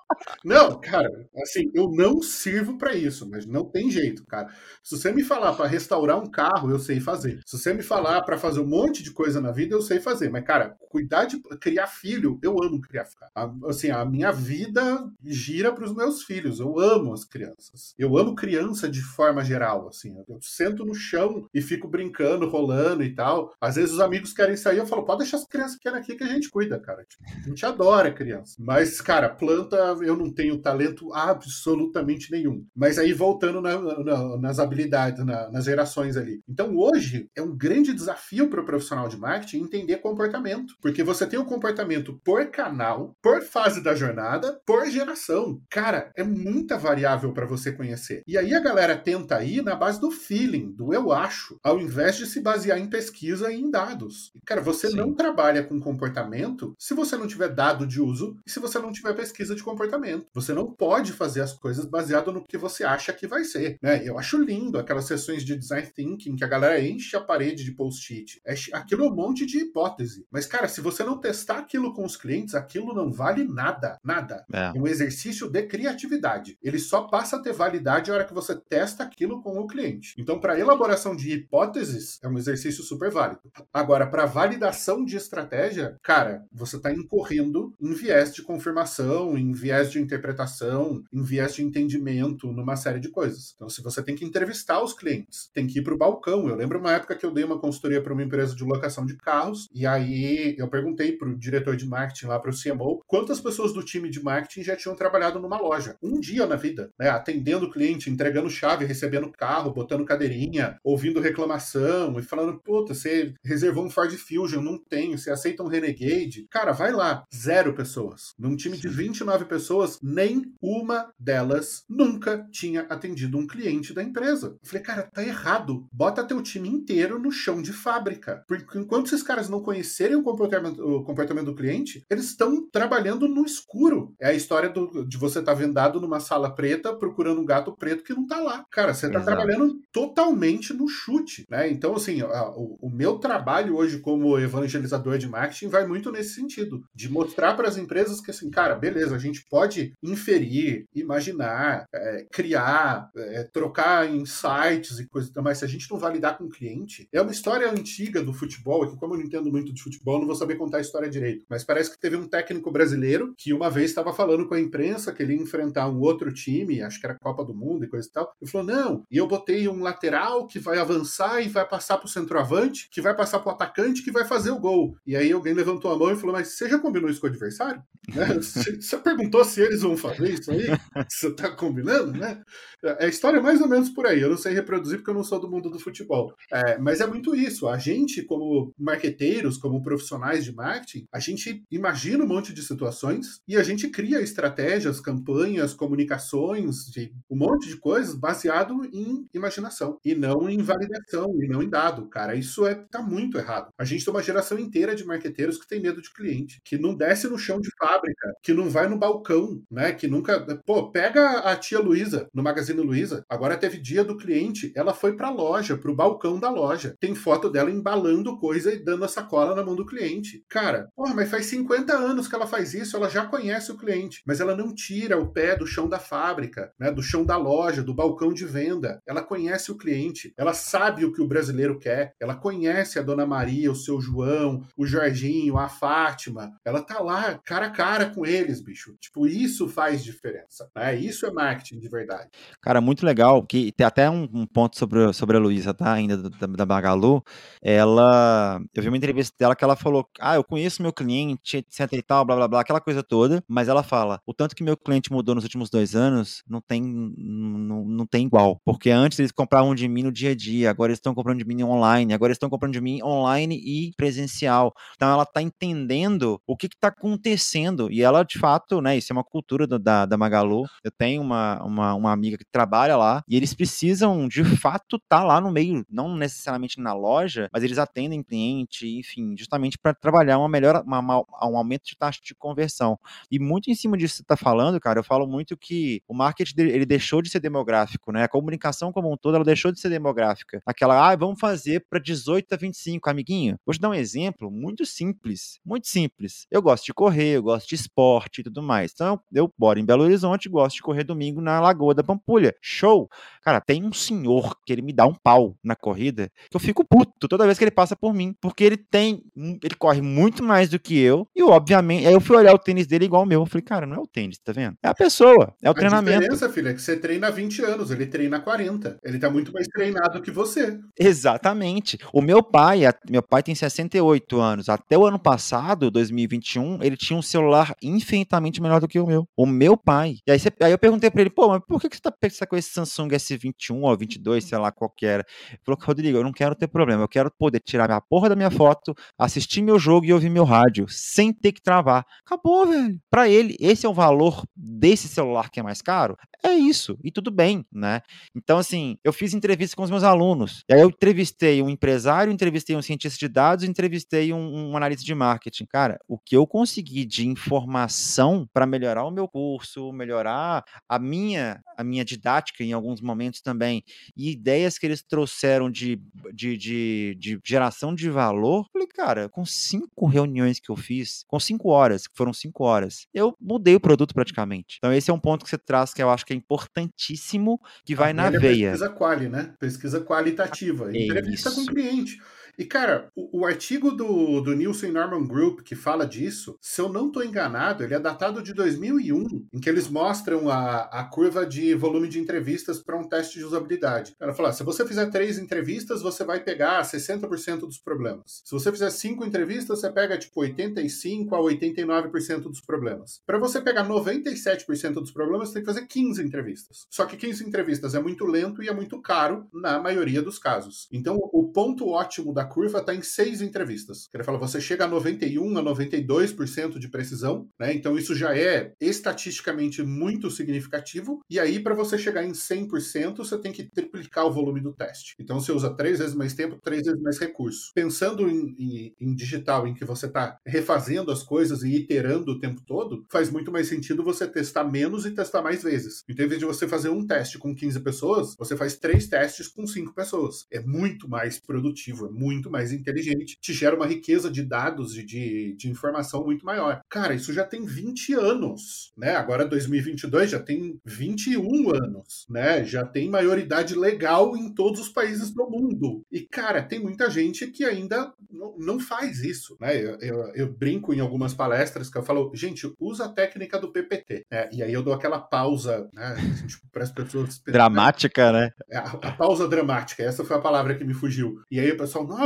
[0.44, 4.50] Não, cara, assim, eu não sirvo para isso, mas não tem jeito, cara.
[4.84, 7.40] Se você me falar para restaurar um carro, eu sei fazer.
[7.46, 10.30] Se você me falar para fazer um monte de coisa na vida, eu sei fazer.
[10.30, 13.24] Mas, cara, cuidar de criar filho, eu amo criar filho.
[13.68, 16.60] Assim, a minha vida gira para os meus filhos.
[16.60, 17.94] Eu amo as crianças.
[17.98, 20.14] Eu amo criança de forma geral, assim.
[20.28, 23.54] Eu sento no chão e fico brincando, rolando e tal.
[23.62, 26.24] Às vezes os amigos querem sair, eu falo, pode deixar as crianças que aqui que
[26.24, 27.04] a gente cuida, cara.
[27.06, 28.56] Tipo, a gente adora criança.
[28.60, 32.66] Mas, cara, planta eu não tenho talento absolutamente nenhum.
[32.76, 36.42] Mas aí voltando na, na, nas habilidades, na, nas gerações ali.
[36.48, 41.26] Então hoje é um grande desafio para o profissional de marketing entender comportamento, porque você
[41.26, 45.62] tem o comportamento por canal, por fase da jornada, por geração.
[45.70, 48.24] Cara, é muita variável para você conhecer.
[48.28, 52.18] E aí a galera tenta ir na base do feeling, do eu acho, ao invés
[52.18, 54.32] de se basear em pesquisa e em dados.
[54.46, 54.98] Cara, você Sim.
[54.98, 58.92] não trabalha com comportamento se você não tiver dado de uso e se você não
[58.92, 60.23] tiver pesquisa de comportamento.
[60.34, 64.02] Você não pode fazer as coisas baseado no que você acha que vai ser, né?
[64.08, 67.72] Eu acho lindo aquelas sessões de design thinking que a galera enche a parede de
[67.72, 68.42] post-it.
[68.46, 70.26] É, aquilo é um monte de hipótese.
[70.32, 74.00] Mas, cara, se você não testar aquilo com os clientes, aquilo não vale nada.
[74.04, 74.46] Nada.
[74.52, 76.58] É, é um exercício de criatividade.
[76.62, 80.16] Ele só passa a ter validade a hora que você testa aquilo com o cliente.
[80.18, 83.42] Então, para elaboração de hipóteses, é um exercício super válido.
[83.74, 89.92] Agora, para validação de estratégia, cara, você está incorrendo em viés de confirmação, em viés
[89.92, 93.54] de interpretação, em viés de entendimento, numa série de coisas.
[93.56, 96.48] Então, se você tem que entrevistar os clientes, tem que ir para o balcão.
[96.48, 99.18] Eu lembro uma época que eu dei uma consultoria para uma empresa de locação de
[99.18, 103.42] carros, e aí eu perguntei para o diretor de marketing lá, para o CMO, quantas
[103.42, 105.98] pessoas do time de marketing já tinham trabalhado numa loja.
[106.02, 107.10] Um dia na vida, né?
[107.10, 113.34] Atendendo o cliente, entregando chave, recebendo carro, botando cadeirinha, ouvindo reclamação e falando, puta, você
[113.44, 116.46] reservou um Ford Fusion, não tenho, você aceita um Renegade?
[116.50, 118.34] Cara, vai lá, zero pessoas.
[118.38, 124.58] Num time de 29 pessoas, nem uma delas nunca tinha atendido um cliente da empresa.
[124.62, 125.88] Eu falei, cara, tá errado.
[125.92, 128.44] Bota teu time inteiro no chão de fábrica.
[128.48, 133.28] Porque enquanto esses caras não conhecerem o comportamento, o comportamento do cliente, eles estão trabalhando
[133.28, 134.14] no escuro.
[134.20, 137.76] É a história do, de você estar tá vendado numa sala preta procurando um gato
[137.76, 138.66] preto que não tá lá.
[138.72, 139.26] Cara, você tá Exato.
[139.26, 141.70] trabalhando totalmente no chute, né?
[141.70, 146.34] Então, assim, a, o, o meu trabalho hoje como evangelizador de marketing vai muito nesse
[146.34, 151.86] sentido, de mostrar para as empresas que, assim, cara, beleza, a gente pode inferir, imaginar,
[151.94, 156.50] é, criar, é, trocar insights e coisas, mas se a gente não validar com o
[156.50, 160.20] cliente, é uma história antiga do futebol, que como eu não entendo muito de futebol,
[160.20, 163.54] não vou saber contar a história direito, mas parece que teve um técnico brasileiro que
[163.54, 167.00] uma vez estava falando com a imprensa que ele ia enfrentar um outro time, acho
[167.00, 169.68] que era Copa do Mundo e coisa e tal, e falou, não, e eu botei
[169.68, 174.04] um lateral que vai avançar e vai passar pro centroavante, que vai passar pro atacante,
[174.04, 174.96] que vai fazer o gol.
[175.06, 177.30] E aí alguém levantou a mão e falou, mas você já combinou isso com o
[177.30, 177.82] adversário?
[178.14, 178.28] Né?
[178.34, 180.68] Você perguntou se eles vão fazer isso aí?
[181.10, 182.42] Você tá combinando, né?
[182.84, 184.22] É a história é mais ou menos por aí.
[184.22, 186.34] Eu não sei reproduzir porque eu não sou do mundo do futebol.
[186.52, 187.68] É, mas é muito isso.
[187.68, 193.42] A gente, como marqueteiros, como profissionais de marketing, a gente imagina um monte de situações
[193.48, 199.98] e a gente cria estratégias, campanhas, comunicações, de um monte de coisas baseado em imaginação
[200.04, 202.36] e não em validação e não em dado, cara.
[202.36, 203.70] Isso é tá muito errado.
[203.78, 206.94] A gente tem uma geração inteira de marqueteiros que tem medo de cliente, que não
[206.94, 209.92] desce no chão de fábrica, que não vai no balcão, né?
[209.92, 210.40] Que nunca.
[210.66, 213.24] Pô, pega a tia Luísa no Magazine Luiza.
[213.30, 216.96] Agora teve dia do cliente, ela foi pra loja, pro balcão da loja.
[217.00, 220.44] Tem foto dela embalando coisa e dando a sacola na mão do cliente.
[220.50, 224.22] Cara, porra, mas faz 50 anos que ela faz isso, ela já conhece o cliente,
[224.26, 226.92] mas ela não tira o pé do chão da fábrica, né?
[226.92, 229.00] Do chão da loja, do balcão de venda.
[229.08, 233.26] Ela conhece o cliente, ela sabe o que o brasileiro quer, ela conhece a dona
[233.26, 236.52] Maria, o seu João, o Jorginho, a Fátima.
[236.66, 238.96] Ela tá lá cara a cara com eles, bicho.
[239.00, 240.70] Tipo, isso faz diferença.
[240.76, 240.96] Né?
[240.96, 242.30] Isso é marketing de verdade.
[242.62, 245.94] Cara, muito legal, que tem até um, um ponto sobre, sobre a Luísa, tá?
[245.94, 247.24] Ainda da, da Magalu.
[247.62, 248.62] Ela.
[248.74, 252.02] Eu vi uma entrevista dela que ela falou: Ah, eu conheço meu cliente, etc e
[252.02, 253.44] tal, blá blá blá, aquela coisa toda.
[253.48, 256.82] Mas ela fala: o tanto que meu cliente mudou nos últimos dois anos não tem,
[256.82, 258.60] não, não tem igual.
[258.66, 261.46] Porque antes eles compravam de mim no dia a dia, agora eles estão comprando de
[261.46, 264.74] mim online, agora eles estão comprando de mim online e presencial.
[264.96, 267.92] Então ela tá entendendo o que, que tá acontecendo.
[267.92, 268.98] E ela, de fato, né?
[268.98, 270.66] Isso é uma cultura do, da, da Magalu.
[270.84, 275.20] Eu tenho uma, uma, uma amiga que trabalha lá e eles precisam, de fato, estar
[275.20, 279.94] tá lá no meio, não necessariamente na loja, mas eles atendem cliente, enfim, justamente para
[279.94, 282.98] trabalhar uma melhor, uma, um aumento de taxa de conversão.
[283.32, 286.14] E muito em cima disso que você está falando, cara, eu falo muito que o
[286.14, 288.24] marketing ele deixou de ser demográfico, né?
[288.24, 290.62] A comunicação como um todo, ela deixou de ser demográfica.
[290.66, 293.58] Aquela, ah, vamos fazer para 18 a 25, amiguinho.
[293.66, 296.46] Vou te dar um exemplo muito simples, muito simples.
[296.50, 298.92] Eu gosto de correr, eu gosto de esporte e tudo mais.
[298.94, 302.56] Então, eu moro em Belo Horizonte, gosto de correr domingo na Lagoa da Pampulha.
[302.62, 303.10] Show!
[303.44, 306.86] Cara, tem um senhor que ele me dá um pau na corrida, que eu fico
[306.86, 310.70] puto toda vez que ele passa por mim, porque ele tem, ele corre muito mais
[310.70, 313.42] do que eu, e obviamente, aí eu fui olhar o tênis dele igual o meu,
[313.42, 314.78] eu falei, cara, não é o tênis, tá vendo?
[314.82, 316.18] É a pessoa, é o a treinamento.
[316.18, 318.98] A diferença, filho, é que você treina há 20 anos, ele treina há 40.
[319.04, 320.80] Ele tá muito mais treinado que você.
[320.98, 321.98] Exatamente.
[322.14, 327.18] O meu pai, meu pai tem 68 anos, até o ano passado, 2021, ele tinha
[327.18, 329.23] um celular infinitamente melhor do que o meu.
[329.36, 330.18] O meu pai.
[330.28, 332.02] E aí, você, aí eu perguntei pra ele, pô, mas por que, você
[332.40, 335.26] tá com esse Samsung S21 ou 22, sei lá qual que era?
[335.50, 338.36] Ele falou Rodrigo, eu não quero ter problema, eu quero poder tirar minha porra da
[338.36, 342.06] minha foto, assistir meu jogo e ouvir meu rádio, sem ter que travar.
[342.26, 343.00] Acabou, velho.
[343.10, 346.18] Pra ele, esse é o valor desse celular que é mais caro?
[346.44, 346.98] É isso.
[347.04, 348.02] E tudo bem, né?
[348.36, 350.64] Então, assim, eu fiz entrevista com os meus alunos.
[350.70, 355.06] E aí eu entrevistei um empresário, entrevistei um cientista de dados, entrevistei um, um analista
[355.06, 355.66] de marketing.
[355.66, 361.62] Cara, o que eu consegui de informação para melhorar o meu curso, melhorar a minha,
[361.78, 363.84] a minha didática em alguns momentos também,
[364.16, 366.02] e ideias que eles trouxeram de,
[366.34, 371.40] de, de, de geração de valor, falei, cara, com cinco reuniões que eu fiz, com
[371.40, 374.78] cinco horas, que foram cinco horas, eu mudei o produto praticamente.
[374.78, 377.96] Então, esse é um ponto que você traz que eu acho que é importantíssimo, que
[377.96, 378.72] vai na veia.
[378.72, 379.54] Pesquisa quali, né?
[379.60, 380.92] Pesquisa qualitativa.
[380.92, 382.18] É Entrevista com o cliente.
[382.58, 386.88] E, cara, o, o, artigo do, do Nielsen Norman Group que fala disso, se eu
[386.88, 391.46] não estou enganado, ele é datado de 2001, em que eles mostram a, a curva
[391.46, 394.16] de volume de entrevistas para um teste de usabilidade.
[394.20, 398.44] Ela fala: se você fizer três entrevistas, você vai pegar 60% dos problemas.
[398.46, 403.22] Se você fizer cinco entrevistas, você pega tipo 85 a 89% dos problemas.
[403.26, 406.86] Para você pegar 97% dos problemas, você tem que fazer 15 entrevistas.
[406.90, 410.88] Só que 15 entrevistas é muito lento e é muito caro na maioria dos casos.
[410.92, 414.10] Então, o ponto ótimo da da curva está em seis entrevistas.
[414.14, 417.74] Ele fala, você chega a 91 a 92% de precisão, né?
[417.74, 421.22] Então isso já é estatisticamente muito significativo.
[421.30, 425.16] E aí, para você chegar em 100%, você tem que triplicar o volume do teste.
[425.20, 427.72] Então você usa três vezes mais tempo, três vezes mais recurso.
[427.74, 432.40] Pensando em, em, em digital, em que você está refazendo as coisas e iterando o
[432.40, 436.04] tempo todo, faz muito mais sentido você testar menos e testar mais vezes.
[436.10, 439.48] Então, em vez de você fazer um teste com 15 pessoas, você faz três testes
[439.48, 440.46] com cinco pessoas.
[440.52, 444.98] É muito mais produtivo, é muito muito mais inteligente, te gera uma riqueza de dados
[444.98, 446.82] e de, de informação muito maior.
[446.90, 448.92] Cara, isso já tem 20 anos.
[448.98, 449.16] né?
[449.16, 452.64] Agora 2022 já tem 21 anos, né?
[452.64, 456.04] Já tem maioridade legal em todos os países do mundo.
[456.12, 459.76] E, cara, tem muita gente que ainda não, não faz isso, né?
[459.78, 463.72] Eu, eu, eu, brinco em algumas palestras que eu falo, gente, usa a técnica do
[463.72, 464.26] PPT.
[464.32, 464.50] Né?
[464.52, 466.16] E aí eu dou aquela pausa, né?
[466.48, 467.42] Tipo, para as pessoas.
[467.46, 468.52] Dramática, né?
[468.70, 471.42] É, a, a, pausa dramática, essa foi a palavra que me fugiu.
[471.50, 472.23] E aí o pessoal, nossa,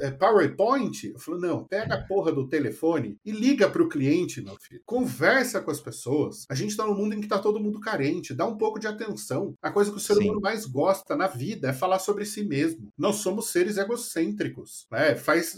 [0.00, 1.06] é PowerPoint?
[1.06, 4.80] Eu falo, não, pega a porra do telefone e liga para o cliente, meu filho.
[4.84, 6.44] Conversa com as pessoas.
[6.48, 8.34] A gente está num mundo em que está todo mundo carente.
[8.34, 9.54] Dá um pouco de atenção.
[9.62, 10.24] A coisa que o ser Sim.
[10.24, 12.88] humano mais gosta na vida é falar sobre si mesmo.
[12.96, 14.86] Nós somos seres egocêntricos.
[14.90, 15.14] Né?
[15.16, 15.56] Faz,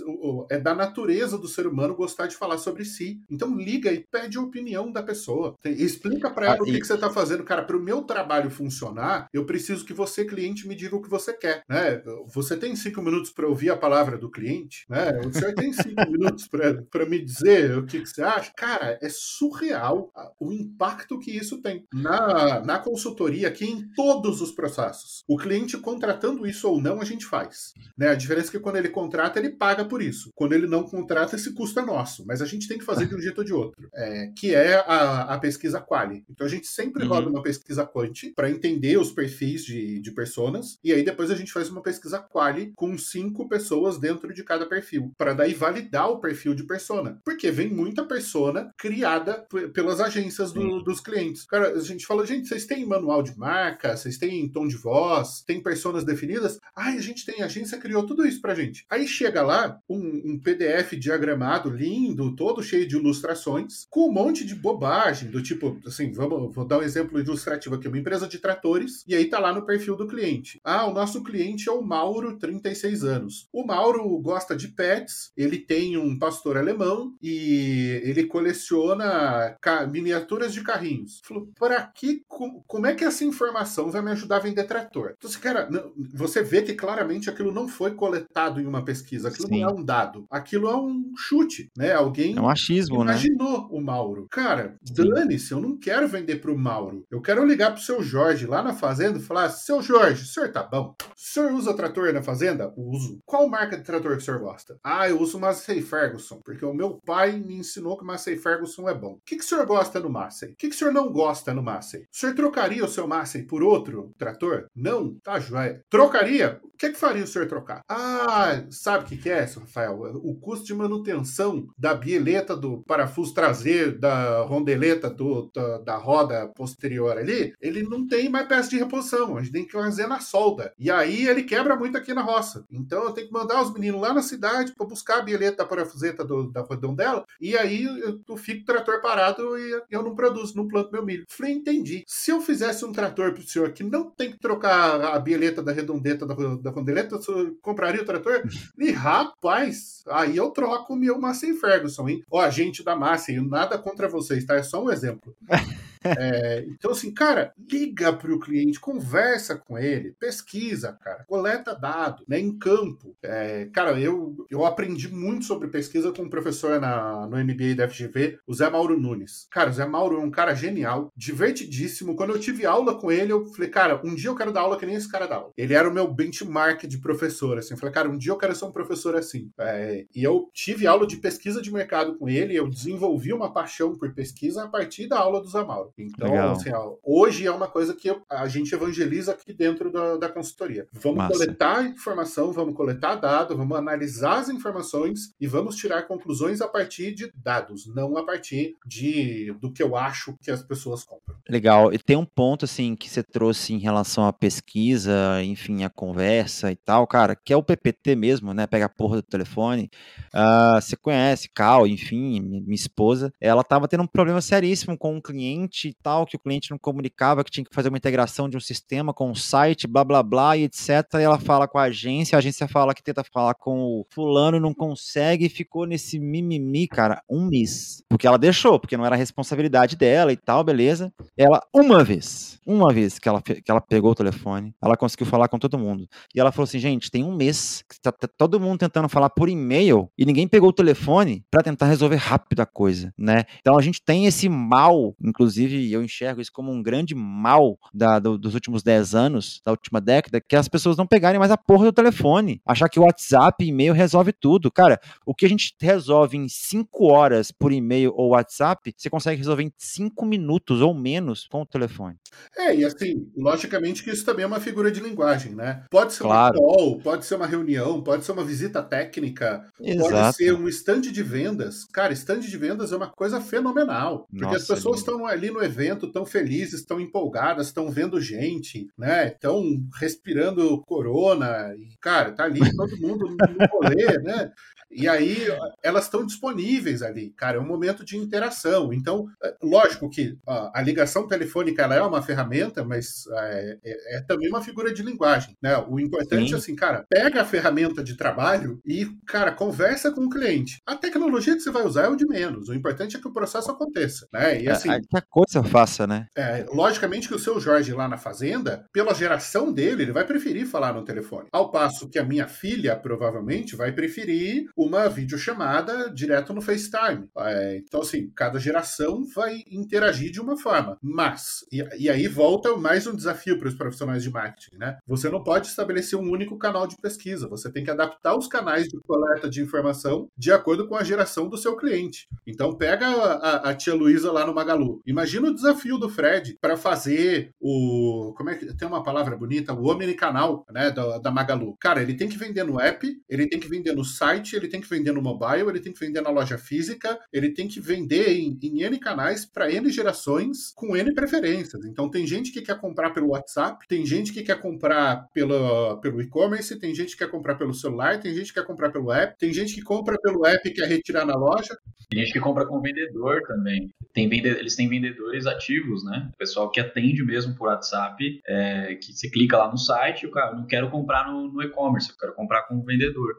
[0.51, 3.21] é da natureza do ser humano gostar de falar sobre si.
[3.31, 5.57] Então liga e pede a opinião da pessoa.
[5.65, 6.81] Explica para ela ah, o que, e...
[6.81, 7.45] que você está fazendo.
[7.45, 11.11] Cara, para o meu trabalho funcionar, eu preciso que você, cliente, me diga o que
[11.11, 11.63] você quer.
[11.69, 12.03] Né?
[12.27, 14.85] Você tem cinco minutos para ouvir a palavra do cliente?
[14.89, 15.21] Né?
[15.27, 18.53] O senhor tem cinco minutos para me dizer o que, que você acha?
[18.57, 24.53] Cara, é surreal o impacto que isso tem na, na consultoria, aqui em todos os
[24.53, 25.25] processos.
[25.29, 27.73] O cliente contratando isso ou não, a gente faz.
[27.97, 28.09] Né?
[28.09, 30.31] A diferença é que quando ele contrata, ele paga por isso.
[30.35, 32.25] Quando ele não contrata, esse custo é nosso.
[32.27, 34.77] Mas a gente tem que fazer de um jeito ou de outro, é, que é
[34.77, 36.25] a, a pesquisa quali.
[36.29, 37.09] Então a gente sempre uhum.
[37.09, 41.35] roda uma pesquisa quanti para entender os perfis de, de personas, e aí depois a
[41.35, 43.58] gente faz uma pesquisa quali com cinco pessoas
[43.99, 47.21] dentro de cada perfil, para daí validar o perfil de persona.
[47.25, 51.45] Porque vem muita persona criada pelas agências do, dos clientes.
[51.45, 55.43] Cara, a gente fala, gente, vocês têm manual de marca, vocês têm tom de voz,
[55.47, 56.59] tem personas definidas?
[56.75, 58.85] Ai, a gente tem, a agência criou tudo isso pra gente.
[58.91, 64.45] Aí chega lá um, um PDF diagramado, lindo, todo cheio de ilustrações, com um monte
[64.45, 68.39] de bobagem, do tipo, assim, vamos, vou dar um exemplo ilustrativo aqui, uma empresa de
[68.39, 70.61] tratores, e aí tá lá no perfil do cliente.
[70.65, 73.38] Ah, o nosso cliente é o Mauro, 36 anos.
[73.53, 79.57] O Mauro gosta de pets, ele tem um pastor alemão e ele coleciona
[79.91, 81.21] miniaturas de carrinhos.
[81.25, 85.15] Falou, para que, como é que essa informação vai me ajudar a vender trator?
[85.17, 85.69] Então, cara,
[86.15, 89.61] você vê que claramente aquilo não foi coletado em uma pesquisa, aquilo Sim.
[89.61, 91.93] não é um dado, aquilo é um chute, né?
[91.93, 93.13] Alguém é um achismo, né?
[93.13, 93.69] imaginou né?
[93.71, 94.27] o Mauro.
[94.31, 97.05] Cara, dane-se, eu não quero vender para o Mauro.
[97.11, 100.51] Eu quero ligar pro seu Jorge lá na fazenda e falar: seu Jorge, o senhor
[100.51, 100.95] tá bom?
[101.01, 102.73] O senhor usa trator na fazenda?
[102.77, 103.19] Uso.
[103.29, 104.79] Qual marca de trator que o senhor gosta?
[104.83, 108.89] Ah, eu uso Massey Ferguson, porque o meu pai me ensinou que o Massey Ferguson
[108.89, 109.13] é bom.
[109.13, 110.53] O que, que o senhor gosta no Massey?
[110.53, 112.05] O que, que o senhor não gosta no Massey?
[112.05, 114.65] O senhor trocaria o seu Massey por outro trator?
[114.75, 115.15] Não?
[115.23, 115.83] Tá, joia.
[115.91, 116.59] Trocaria?
[116.65, 117.83] O que, que faria o senhor trocar?
[117.87, 120.01] Ah, sabe o que, que é, Rafael?
[120.23, 126.49] O custo de manutenção da bieleta do parafuso traseiro, da rondeleta do, da, da roda
[126.49, 129.37] posterior ali, ele não tem mais peça de reposição.
[129.37, 130.73] A gente tem que fazer na solda.
[130.79, 132.65] E aí ele quebra muito aqui na roça.
[132.71, 135.67] Então eu tenho que mandar os meninos lá na cidade para buscar a bieleta da
[135.67, 136.63] parafuseta do, da
[136.95, 137.25] dela.
[137.41, 141.25] E aí eu, eu fico trator parado e eu não produzo, não planto meu milho.
[141.29, 142.05] Falei, entendi.
[142.07, 145.73] Se eu fizesse um trator pro senhor que não tem que trocar a bieleta da
[145.73, 148.43] redondeta da, da rondeleta, o senhor compraria o trator?
[148.79, 152.23] E rapaz, aí eu troco o meu Massey Ferguson, hein?
[152.31, 154.55] Ó, gente da Massey, nada contra vocês, tá?
[154.55, 155.35] É só um exemplo.
[156.05, 162.25] É, então, assim, cara, liga para o cliente, conversa com ele, pesquisa, cara, coleta dado,
[162.29, 163.17] né, em campo.
[163.23, 167.89] É, cara, eu, eu aprendi muito sobre pesquisa com um professor na, no MBA da
[167.89, 169.47] FGV, o Zé Mauro Nunes.
[169.51, 172.17] Cara, o Zé Mauro é um cara genial, divertidíssimo.
[172.17, 174.79] Quando eu tive aula com ele, eu falei, cara, um dia eu quero dar aula
[174.79, 175.53] que nem esse cara dá aula.
[175.57, 177.75] Ele era o meu benchmark de professor, assim.
[177.75, 179.51] Eu falei, cara, um dia eu quero ser um professor assim.
[179.59, 183.97] É, e eu tive aula de pesquisa de mercado com ele, eu desenvolvi uma paixão
[183.97, 185.88] por pesquisa a partir da aula do Zé Mauro.
[185.97, 190.29] Então, assim, ó, hoje é uma coisa que a gente evangeliza aqui dentro da, da
[190.29, 190.87] consultoria.
[190.93, 191.33] Vamos Massa.
[191.33, 197.15] coletar informação, vamos coletar dados, vamos analisar as informações e vamos tirar conclusões a partir
[197.15, 201.37] de dados, não a partir de do que eu acho que as pessoas compram.
[201.49, 201.93] Legal.
[201.93, 206.71] E tem um ponto assim que você trouxe em relação à pesquisa, enfim, a conversa
[206.71, 208.67] e tal, cara, que é o PPT mesmo, né?
[208.67, 209.91] Pega a porra do telefone.
[210.35, 215.21] Uh, você conhece, Cal, enfim, minha esposa, ela tava tendo um problema seríssimo com um
[215.21, 218.57] cliente e tal, que o cliente não comunicava, que tinha que fazer uma integração de
[218.57, 220.89] um sistema com o site, blá blá blá e etc.
[221.15, 224.59] E ela fala com a agência, a agência fala que tenta falar com o fulano,
[224.59, 228.03] não consegue, e ficou nesse mimimi, cara, um mês.
[228.09, 231.13] Porque ela deixou, porque não era responsabilidade dela e tal, beleza.
[231.37, 235.49] Ela, uma vez, uma vez que ela, que ela pegou o telefone, ela conseguiu falar
[235.49, 236.09] com todo mundo.
[236.35, 239.31] E ela falou assim, gente, tem um mês que tá, tá todo mundo tentando falar
[239.31, 243.45] por e-mail e ninguém pegou o telefone para tentar resolver rápido a coisa, né?
[243.61, 247.79] Então a gente tem esse mal, inclusive, inclusive eu enxergo isso como um grande mal
[247.93, 251.51] da, do, dos últimos 10 anos, da última década, que as pessoas não pegarem mais
[251.51, 252.61] a porra do telefone.
[252.67, 254.71] Achar que o WhatsApp e e-mail resolve tudo.
[254.71, 259.39] Cara, o que a gente resolve em 5 horas por e-mail ou WhatsApp, você consegue
[259.39, 262.17] resolver em 5 minutos ou menos com o telefone.
[262.57, 265.85] É, e assim, logicamente que isso também é uma figura de linguagem, né?
[265.91, 266.59] Pode ser claro.
[266.59, 270.11] uma call, pode ser uma reunião, pode ser uma visita técnica, Exato.
[270.11, 271.85] pode ser um stand de vendas.
[271.93, 274.27] Cara, stand de vendas é uma coisa fenomenal.
[274.31, 278.89] Porque Nossa, as pessoas estão ali no evento, estão felizes, estão empolgadas, estão vendo gente,
[278.97, 279.29] né?
[279.29, 279.63] Estão
[280.01, 281.75] respirando corona.
[281.77, 284.53] E, cara, tá ali todo mundo no rolê, né?
[284.91, 285.47] E aí
[285.83, 288.93] elas estão disponíveis ali, cara, é um momento de interação.
[288.93, 294.17] Então, é, lógico que a, a ligação telefônica ela é uma ferramenta, mas é, é,
[294.17, 295.77] é, também uma figura de linguagem, né?
[295.89, 296.55] O importante Sim.
[296.55, 300.79] é assim, cara, pega a ferramenta de trabalho e, cara, conversa com o cliente.
[300.87, 302.69] A tecnologia que você vai usar é o de menos.
[302.69, 304.61] O importante é que o processo aconteça, né?
[304.61, 306.27] E é, assim, que a coisa faça, né?
[306.37, 310.67] É, logicamente que o seu Jorge lá na fazenda, pela geração dele, ele vai preferir
[310.67, 311.49] falar no telefone.
[311.53, 317.29] Ao passo que a minha filha provavelmente vai preferir uma videochamada direto no FaceTime.
[317.37, 320.97] É, então, assim, cada geração vai interagir de uma forma.
[321.03, 324.99] Mas, e, e aí volta mais um desafio para os profissionais de marketing, né?
[325.05, 328.87] Você não pode estabelecer um único canal de pesquisa, você tem que adaptar os canais
[328.87, 332.29] de coleta de informação de acordo com a geração do seu cliente.
[332.47, 335.03] Então, pega a, a, a tia Luísa lá no Magalu.
[335.05, 338.33] Imagina o desafio do Fred para fazer o.
[338.37, 338.69] Como é que.
[338.77, 339.73] Tem uma palavra bonita?
[339.73, 340.93] O omnicanal, né?
[340.93, 341.77] Da, da Magalu.
[341.81, 344.71] Cara, ele tem que vender no app, ele tem que vender no site, ele ele
[344.71, 347.81] tem que vender no mobile, ele tem que vender na loja física, ele tem que
[347.81, 351.85] vender em, em N canais para N gerações com N preferências.
[351.87, 356.21] Então tem gente que quer comprar pelo WhatsApp, tem gente que quer comprar pelo, pelo
[356.21, 359.39] e-commerce, tem gente que quer comprar pelo celular, tem gente que quer comprar pelo app,
[359.39, 361.77] tem gente que compra pelo app e quer retirar na loja.
[362.11, 363.91] Tem gente que compra com vendedor também.
[364.15, 364.49] Tem vende...
[364.49, 366.31] Eles têm vendedores ativos, né?
[366.35, 370.31] O pessoal que atende mesmo por WhatsApp, é, que você clica lá no site, o
[370.31, 373.37] cara, não quero comprar no, no e-commerce, eu quero comprar com o vendedor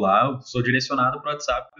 [0.00, 1.70] lá, eu sou direcionado para o WhatsApp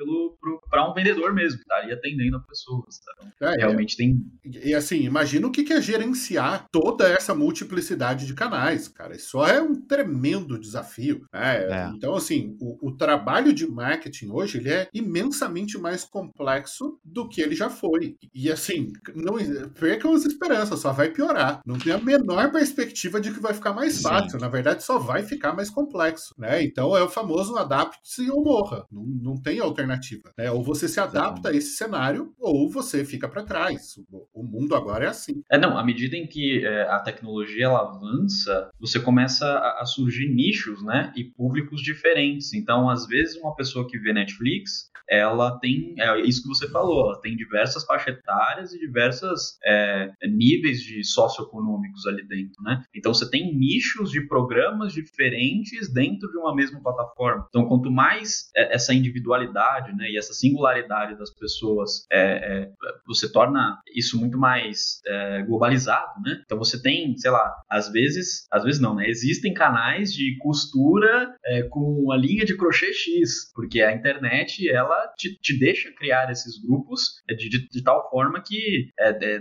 [0.68, 2.98] para um vendedor mesmo, está ali atendendo a pessoas.
[2.98, 3.26] Tá?
[3.36, 3.96] Então, é, realmente é.
[3.96, 4.24] tem.
[4.44, 9.14] E assim, imagina o que é gerenciar toda essa multiplicidade de canais, cara.
[9.14, 11.26] Isso é um tremendo desafio.
[11.32, 11.64] Né?
[11.64, 11.90] É.
[11.94, 17.40] Então, assim, o, o, trabalho de marketing hoje ele é imensamente mais complexo do que
[17.40, 18.16] ele já foi.
[18.34, 19.34] E assim, não
[19.70, 21.60] percam as esperanças, só vai piorar.
[21.64, 24.38] Não tem a menor perspectiva de que vai ficar mais fácil.
[24.38, 24.38] Sim.
[24.38, 26.34] Na verdade, só vai ficar mais complexo.
[26.38, 26.62] Né?
[26.62, 28.86] Então é o famoso adapta adapte-se ou morra.
[28.90, 30.32] Não, não tem alternativa.
[30.36, 30.50] Né?
[30.50, 33.96] Ou você se adapta a esse cenário, ou você fica para trás.
[34.10, 35.42] O, o, mundo agora é assim.
[35.50, 39.86] É, não, à medida em que é, a tecnologia ela avança, você começa a, a,
[39.86, 41.12] surgir nichos, né?
[41.16, 42.52] E públicos diferentes.
[42.52, 47.10] Então, às vezes, uma pessoa que vê Netflix, ela tem, é isso que você falou,
[47.10, 52.82] ela tem diversas faixas etárias e diversos é, níveis de socioeconômicos ali dentro, né?
[52.94, 57.46] Então, você tem nichos de programas diferentes dentro de uma mesma plataforma.
[57.48, 62.18] Então, quanto mais é, essa individualidade né, e essa singularidade das pessoas, é,
[62.64, 62.70] é,
[63.06, 66.42] você torna isso muito mais é, globalizado, né?
[66.44, 69.08] Então você tem, sei lá, às vezes, às vezes não, né?
[69.08, 75.06] Existem canais de costura é, com uma linha de crochê X, porque a internet ela
[75.16, 78.88] te, te deixa criar esses grupos de, de, de tal forma que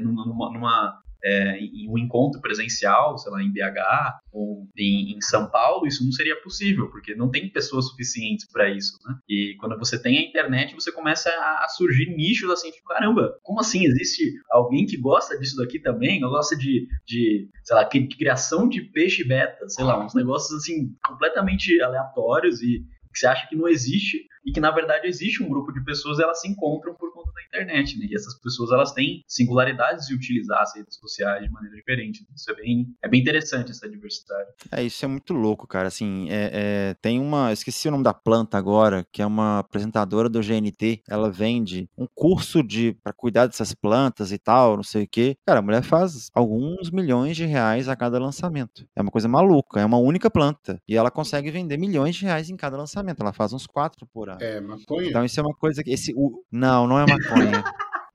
[0.02, 5.50] numa, numa é, em um encontro presencial, sei lá, em BH ou em, em, São
[5.50, 9.16] Paulo, isso não seria possível, porque não tem pessoas suficientes para isso, né?
[9.28, 13.38] E quando você tem a internet, você começa a, a, surgir nichos assim, tipo, caramba,
[13.44, 13.86] como assim?
[13.86, 16.24] Existe alguém que gosta disso daqui também?
[16.24, 20.96] Ou gosta de, de sei lá, criação de peixe beta, sei lá, uns negócios assim,
[21.06, 25.50] completamente aleatórios e que você acha que não existe e que na verdade existe um
[25.50, 27.09] grupo de pessoas elas se encontram por
[27.50, 28.08] internet, né?
[28.10, 32.26] E essas pessoas elas têm singularidades de utilizar as redes sociais de maneira diferente.
[32.36, 34.50] Isso é bem, é bem interessante essa diversidade.
[34.72, 35.88] É isso é muito louco, cara.
[35.88, 40.30] Assim, é, é, tem uma, esqueci o nome da planta agora, que é uma apresentadora
[40.30, 41.02] do GNT.
[41.10, 45.36] Ela vende um curso de para cuidar dessas plantas e tal, não sei o quê.
[45.46, 48.86] Cara, a mulher faz alguns milhões de reais a cada lançamento.
[48.96, 49.80] É uma coisa maluca.
[49.80, 53.22] É uma única planta e ela consegue vender milhões de reais em cada lançamento.
[53.22, 54.42] Ela faz uns quatro por ano.
[54.42, 55.10] É maconha.
[55.10, 57.39] Então isso é uma coisa que esse, o, não, não é maconha.
[57.40, 57.64] funny.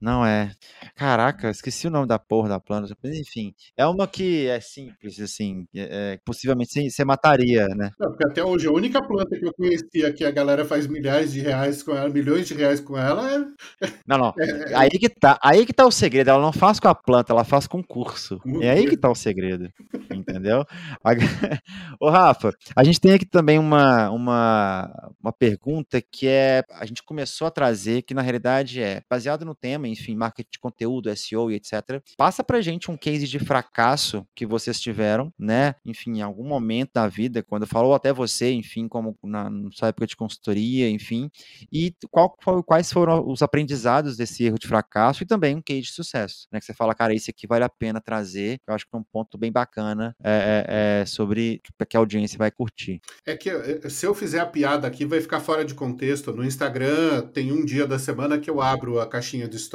[0.01, 0.51] Não é.
[0.95, 2.95] Caraca, esqueci o nome da porra da planta.
[3.03, 7.91] Enfim, é uma que é simples, assim, é, é possivelmente você mataria, né?
[7.99, 11.31] Não, porque até hoje a única planta que eu conhecia que a galera faz milhares
[11.31, 13.89] de reais com ela, milhões de reais com ela é.
[14.05, 14.33] Não, não.
[14.45, 14.71] É...
[14.71, 15.39] é aí que tá.
[15.41, 16.29] Aí que tá o segredo.
[16.29, 18.39] Ela não faz com a planta, ela faz com o curso.
[18.61, 19.69] É aí que tá o segredo.
[20.11, 20.65] Entendeu?
[21.99, 26.63] Ô, Rafa, a gente tem aqui também uma, uma, uma pergunta que é.
[26.71, 30.49] A gente começou a trazer, que na realidade é baseado no tema nome, enfim, marketing
[30.51, 32.01] de conteúdo, SEO e etc.
[32.17, 35.75] Passa pra gente um case de fracasso que vocês tiveram, né?
[35.85, 40.07] Enfim, em algum momento da vida, quando falou até você, enfim, como na, sua época
[40.07, 41.29] de consultoria, enfim,
[41.71, 45.91] e qual, quais foram os aprendizados desse erro de fracasso e também um case de
[45.91, 46.59] sucesso, né?
[46.59, 48.59] Que você fala, cara, esse aqui vale a pena trazer.
[48.67, 52.37] Eu acho que é um ponto bem bacana é, é, é sobre que a audiência
[52.37, 52.99] vai curtir.
[53.25, 56.33] É que eh, se eu fizer a piada aqui, vai ficar fora de contexto.
[56.33, 59.74] No Instagram tem um dia da semana que eu abro a caixinha de stories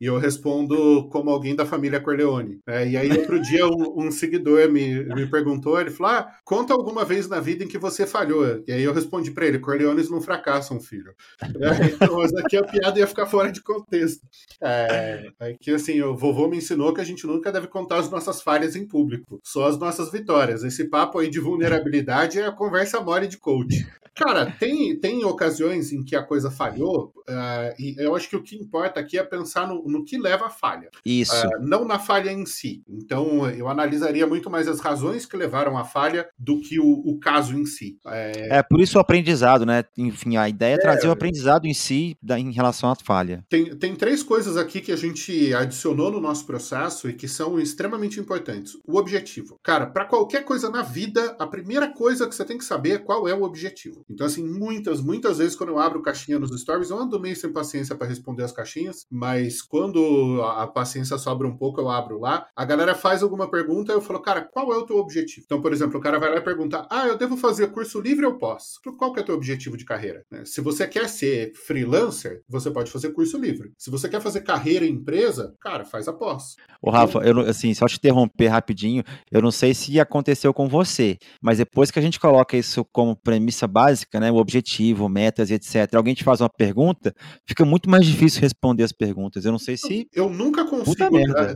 [0.00, 2.60] e eu respondo como alguém da família Corleone.
[2.66, 2.90] Né?
[2.90, 7.04] E aí outro dia um, um, seguidor me, me perguntou, ele falou: ah, conta alguma
[7.04, 8.62] vez na vida em que você falhou.
[8.66, 11.14] E aí eu respondi para ele: Corleones não fracassam, filho.
[11.94, 14.26] então, mas aqui a piada ia ficar fora de contexto.
[14.62, 18.10] É, é que assim, o vovô me ensinou que a gente nunca deve contar as
[18.10, 20.62] nossas falhas em público, só as nossas vitórias.
[20.62, 23.86] Esse papo aí de vulnerabilidade é a conversa mole de coach.
[24.14, 28.42] Cara, tem, tem ocasiões em que a coisa falhou, uh, e eu acho que o
[28.42, 30.90] que importa aqui é pensar no, no que leva à falha.
[31.04, 31.46] Isso.
[31.46, 32.82] Uh, não na falha em si.
[32.88, 37.18] Então, eu analisaria muito mais as razões que levaram à falha do que o, o
[37.18, 37.98] caso em si.
[38.06, 38.58] É...
[38.58, 38.62] é...
[38.62, 39.84] por isso o aprendizado, né?
[39.96, 43.44] Enfim, a ideia é, é trazer o aprendizado em si da, em relação à falha.
[43.48, 47.58] Tem, tem três coisas aqui que a gente adicionou no nosso processo e que são
[47.58, 48.76] extremamente importantes.
[48.86, 49.58] O objetivo.
[49.62, 52.98] Cara, para qualquer coisa na vida, a primeira coisa que você tem que saber é
[52.98, 54.04] qual é o objetivo.
[54.08, 57.52] Então, assim, muitas, muitas vezes quando eu abro caixinha nos stories, eu ando meio sem
[57.52, 59.29] paciência para responder as caixinhas, mas
[59.68, 62.46] quando a paciência sobra um pouco, eu abro lá.
[62.56, 65.44] A galera faz alguma pergunta, eu falo, cara, qual é o teu objetivo?
[65.44, 68.26] Então, por exemplo, o cara vai lá e pergunta, ah, eu devo fazer curso livre
[68.26, 68.80] ou posso?
[68.98, 70.24] Qual que é o teu objetivo de carreira?
[70.30, 70.44] Né?
[70.44, 73.72] Se você quer ser freelancer, você pode fazer curso livre.
[73.78, 76.56] Se você quer fazer carreira em empresa, cara, faz a pós.
[76.82, 81.18] Ô, Rafa, eu, assim, só te interromper rapidinho, eu não sei se aconteceu com você,
[81.42, 85.94] mas depois que a gente coloca isso como premissa básica, né, o objetivo, metas, etc.,
[85.94, 87.14] alguém te faz uma pergunta,
[87.46, 89.19] fica muito mais difícil responder as perguntas.
[89.44, 90.08] Eu não sei se.
[90.12, 91.10] Eu nunca consigo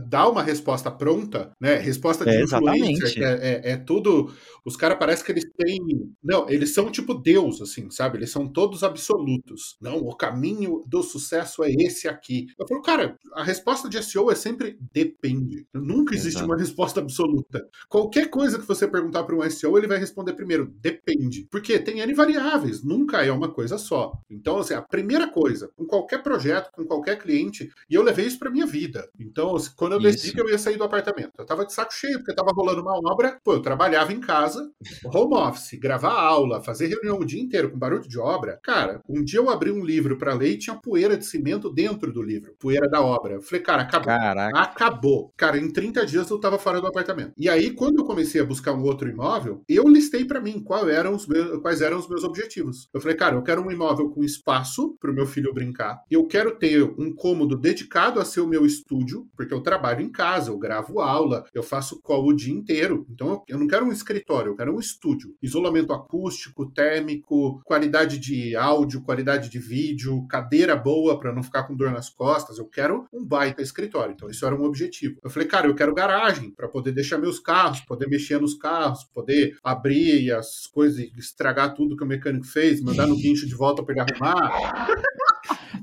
[0.07, 1.75] dar uma resposta pronta, né?
[1.75, 4.33] Resposta de é, influencer, é, é, é, tudo.
[4.65, 5.79] Os caras parecem que eles têm.
[6.23, 8.17] Não, eles são tipo Deus, assim, sabe?
[8.17, 9.77] Eles são todos absolutos.
[9.81, 12.47] Não, o caminho do sucesso é esse aqui.
[12.59, 15.67] Eu falo, cara, a resposta de SEO é sempre depende.
[15.73, 16.45] Nunca existe Exato.
[16.45, 17.67] uma resposta absoluta.
[17.87, 21.47] Qualquer coisa que você perguntar para um SEO, ele vai responder primeiro, depende.
[21.51, 24.13] Porque tem N variáveis, nunca é uma coisa só.
[24.29, 28.39] Então, assim, a primeira coisa, com qualquer projeto, com qualquer cliente, e eu levei isso
[28.39, 29.09] para minha vida.
[29.19, 32.19] Então, quando eu decidi que eu ia sair do apartamento, eu tava de saco cheio,
[32.19, 34.69] porque tava rolando uma obra, pô, eu trabalhava em casa,
[35.05, 38.59] home office, gravar aula, fazer reunião o dia inteiro com barulho de obra.
[38.63, 42.11] Cara, um dia eu abri um livro para ler e tinha poeira de cimento dentro
[42.11, 43.35] do livro, poeira da obra.
[43.35, 44.07] Eu falei, cara, acabou.
[44.07, 44.59] Caraca.
[44.59, 45.33] Acabou.
[45.37, 47.33] Cara, em 30 dias eu tava fora do apartamento.
[47.37, 50.87] E aí, quando eu comecei a buscar um outro imóvel, eu listei para mim quais
[50.87, 52.89] eram os meus, quais eram os meus objetivos.
[52.93, 56.01] Eu falei, cara, eu quero um imóvel com espaço para o meu filho brincar.
[56.09, 60.09] Eu quero ter um cômodo dedicado a ser o meu estúdio, porque eu trabalho em
[60.09, 63.05] casa, eu gravo aula, eu faço call o dia inteiro.
[63.09, 65.35] Então eu não quero um escritório, eu quero um estúdio.
[65.41, 71.75] Isolamento acústico, térmico, qualidade de áudio, qualidade de vídeo, cadeira boa para não ficar com
[71.75, 72.57] dor nas costas.
[72.57, 74.13] Eu quero um baita escritório.
[74.13, 75.19] Então isso era um objetivo.
[75.21, 79.03] Eu falei, cara, eu quero garagem para poder deixar meus carros, poder mexer nos carros,
[79.03, 83.83] poder abrir as coisas estragar tudo que o mecânico fez, mandar no guincho de volta
[83.83, 84.87] para ele arrumar.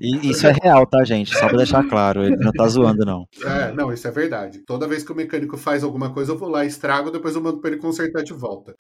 [0.03, 1.33] E isso é real, tá, gente?
[1.33, 3.25] Só pra deixar claro, ele não tá zoando, não.
[3.45, 4.59] É, não, isso é verdade.
[4.67, 7.61] Toda vez que o mecânico faz alguma coisa, eu vou lá, estrago, depois eu mando
[7.61, 8.75] pra ele consertar de volta.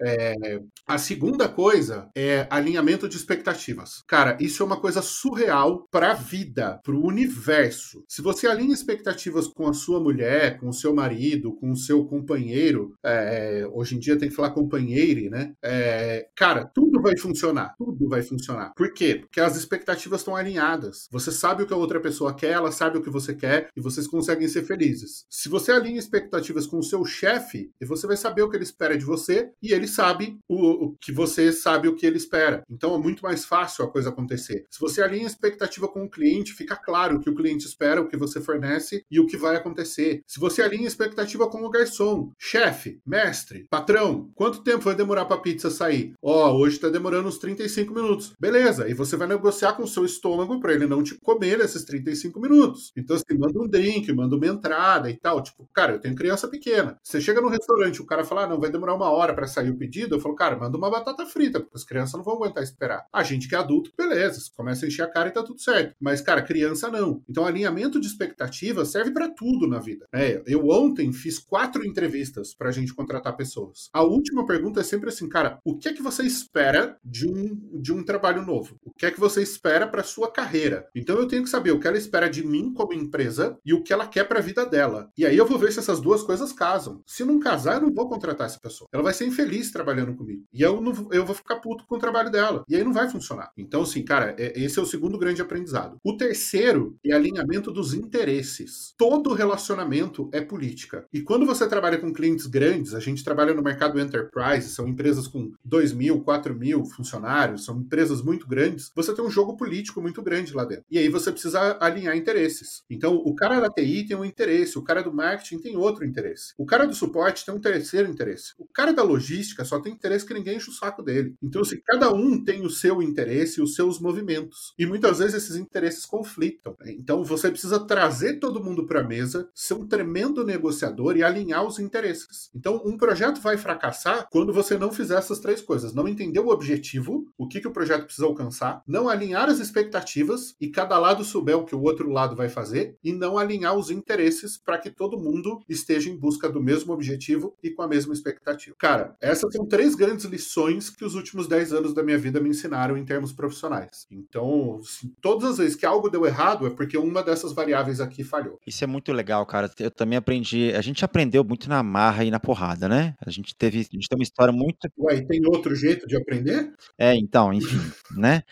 [0.00, 4.02] É, a segunda coisa é alinhamento de expectativas.
[4.06, 8.04] Cara, isso é uma coisa surreal para a vida, para o universo.
[8.08, 12.04] Se você alinha expectativas com a sua mulher, com o seu marido, com o seu
[12.04, 15.52] companheiro, é, hoje em dia tem que falar companheire, né?
[15.62, 17.74] É, cara, tudo vai funcionar.
[17.78, 18.72] Tudo vai funcionar.
[18.74, 19.16] Por quê?
[19.20, 21.08] Porque as expectativas estão alinhadas.
[21.10, 23.80] Você sabe o que a outra pessoa quer, ela sabe o que você quer e
[23.80, 25.24] vocês conseguem ser felizes.
[25.30, 28.96] Se você alinha expectativas com o seu chefe, você vai saber o que ele espera
[28.96, 32.62] de você e ele sabe o, o, que você sabe o que ele espera.
[32.70, 34.66] Então é muito mais fácil a coisa acontecer.
[34.70, 38.00] Se você alinha a expectativa com o cliente, fica claro o que o cliente espera,
[38.00, 40.22] o que você fornece e o que vai acontecer.
[40.26, 45.24] Se você alinha a expectativa com o garçom, chefe, mestre, patrão, quanto tempo vai demorar
[45.24, 46.14] para a pizza sair?
[46.22, 48.32] Ó, oh, hoje está demorando uns 35 minutos.
[48.38, 51.84] Beleza, e você vai negociar com o seu estômago para ele não te comer nesses
[51.84, 52.92] 35 minutos.
[52.96, 55.42] Então você manda um drink, manda uma entrada e tal.
[55.42, 56.98] Tipo, cara, eu tenho criança pequena.
[57.02, 59.69] Você chega no restaurante, o cara fala, ah, não, vai demorar uma hora para sair
[59.70, 60.16] o pedido.
[60.16, 63.06] Eu falo, cara, manda uma batata frita, porque as crianças não vão aguentar esperar.
[63.12, 65.94] A gente que é adulto, beleza, começa a encher a cara e tá tudo certo.
[66.00, 67.22] Mas, cara, criança não.
[67.28, 70.06] Então, alinhamento de expectativa serve para tudo na vida.
[70.12, 73.88] É, eu ontem fiz quatro entrevistas pra gente contratar pessoas.
[73.92, 77.80] A última pergunta é sempre assim, cara, o que é que você espera de um,
[77.80, 78.76] de um trabalho novo?
[78.84, 80.88] O que é que você espera para sua carreira?
[80.94, 83.82] Então eu tenho que saber o que ela espera de mim como empresa e o
[83.82, 85.10] que ela quer para a vida dela.
[85.16, 87.02] E aí eu vou ver se essas duas coisas casam.
[87.06, 88.88] Se não casar, eu não vou contratar essa pessoa.
[88.92, 90.44] Ela vai ser infeliz trabalhando comigo.
[90.52, 92.64] E eu, não, eu vou ficar puto com o trabalho dela.
[92.68, 93.50] E aí não vai funcionar.
[93.56, 95.96] Então, assim, cara, é, esse é o segundo grande aprendizado.
[96.04, 98.94] O terceiro é alinhamento dos interesses.
[98.96, 101.06] Todo relacionamento é política.
[101.12, 105.26] E quando você trabalha com clientes grandes, a gente trabalha no mercado enterprise, são empresas
[105.26, 110.00] com 2 mil, 4 mil funcionários, são empresas muito grandes, você tem um jogo político
[110.00, 110.84] muito grande lá dentro.
[110.90, 112.82] E aí você precisa alinhar interesses.
[112.88, 116.52] Então, o cara da TI tem um interesse, o cara do marketing tem outro interesse.
[116.58, 118.52] O cara do suporte tem um terceiro interesse.
[118.58, 121.34] O cara da logística só tem interesse que ninguém enche o saco dele.
[121.42, 124.74] Então, se cada um tem o seu interesse e os seus movimentos.
[124.78, 126.76] E muitas vezes esses interesses conflitam.
[126.80, 126.92] Né?
[126.92, 131.64] Então, você precisa trazer todo mundo para a mesa, ser um tremendo negociador e alinhar
[131.64, 132.50] os interesses.
[132.54, 135.94] Então, um projeto vai fracassar quando você não fizer essas três coisas.
[135.94, 140.54] Não entender o objetivo, o que, que o projeto precisa alcançar, não alinhar as expectativas
[140.60, 143.90] e cada lado souber o que o outro lado vai fazer e não alinhar os
[143.90, 148.12] interesses para que todo mundo esteja em busca do mesmo objetivo e com a mesma
[148.12, 148.76] expectativa.
[148.78, 152.50] Cara, essas são três grandes lições que os últimos 10 anos da minha vida me
[152.50, 154.06] ensinaram em termos profissionais.
[154.10, 158.22] Então, assim, todas as vezes que algo deu errado é porque uma dessas variáveis aqui
[158.22, 158.58] falhou.
[158.66, 159.70] Isso é muito legal, cara.
[159.78, 160.72] Eu também aprendi.
[160.74, 163.14] A gente aprendeu muito na marra e na porrada, né?
[163.24, 164.88] A gente teve, a gente tem uma história muito.
[164.98, 166.72] Ué, e tem outro jeito de aprender?
[166.98, 167.80] É, então, enfim,
[168.16, 168.42] né?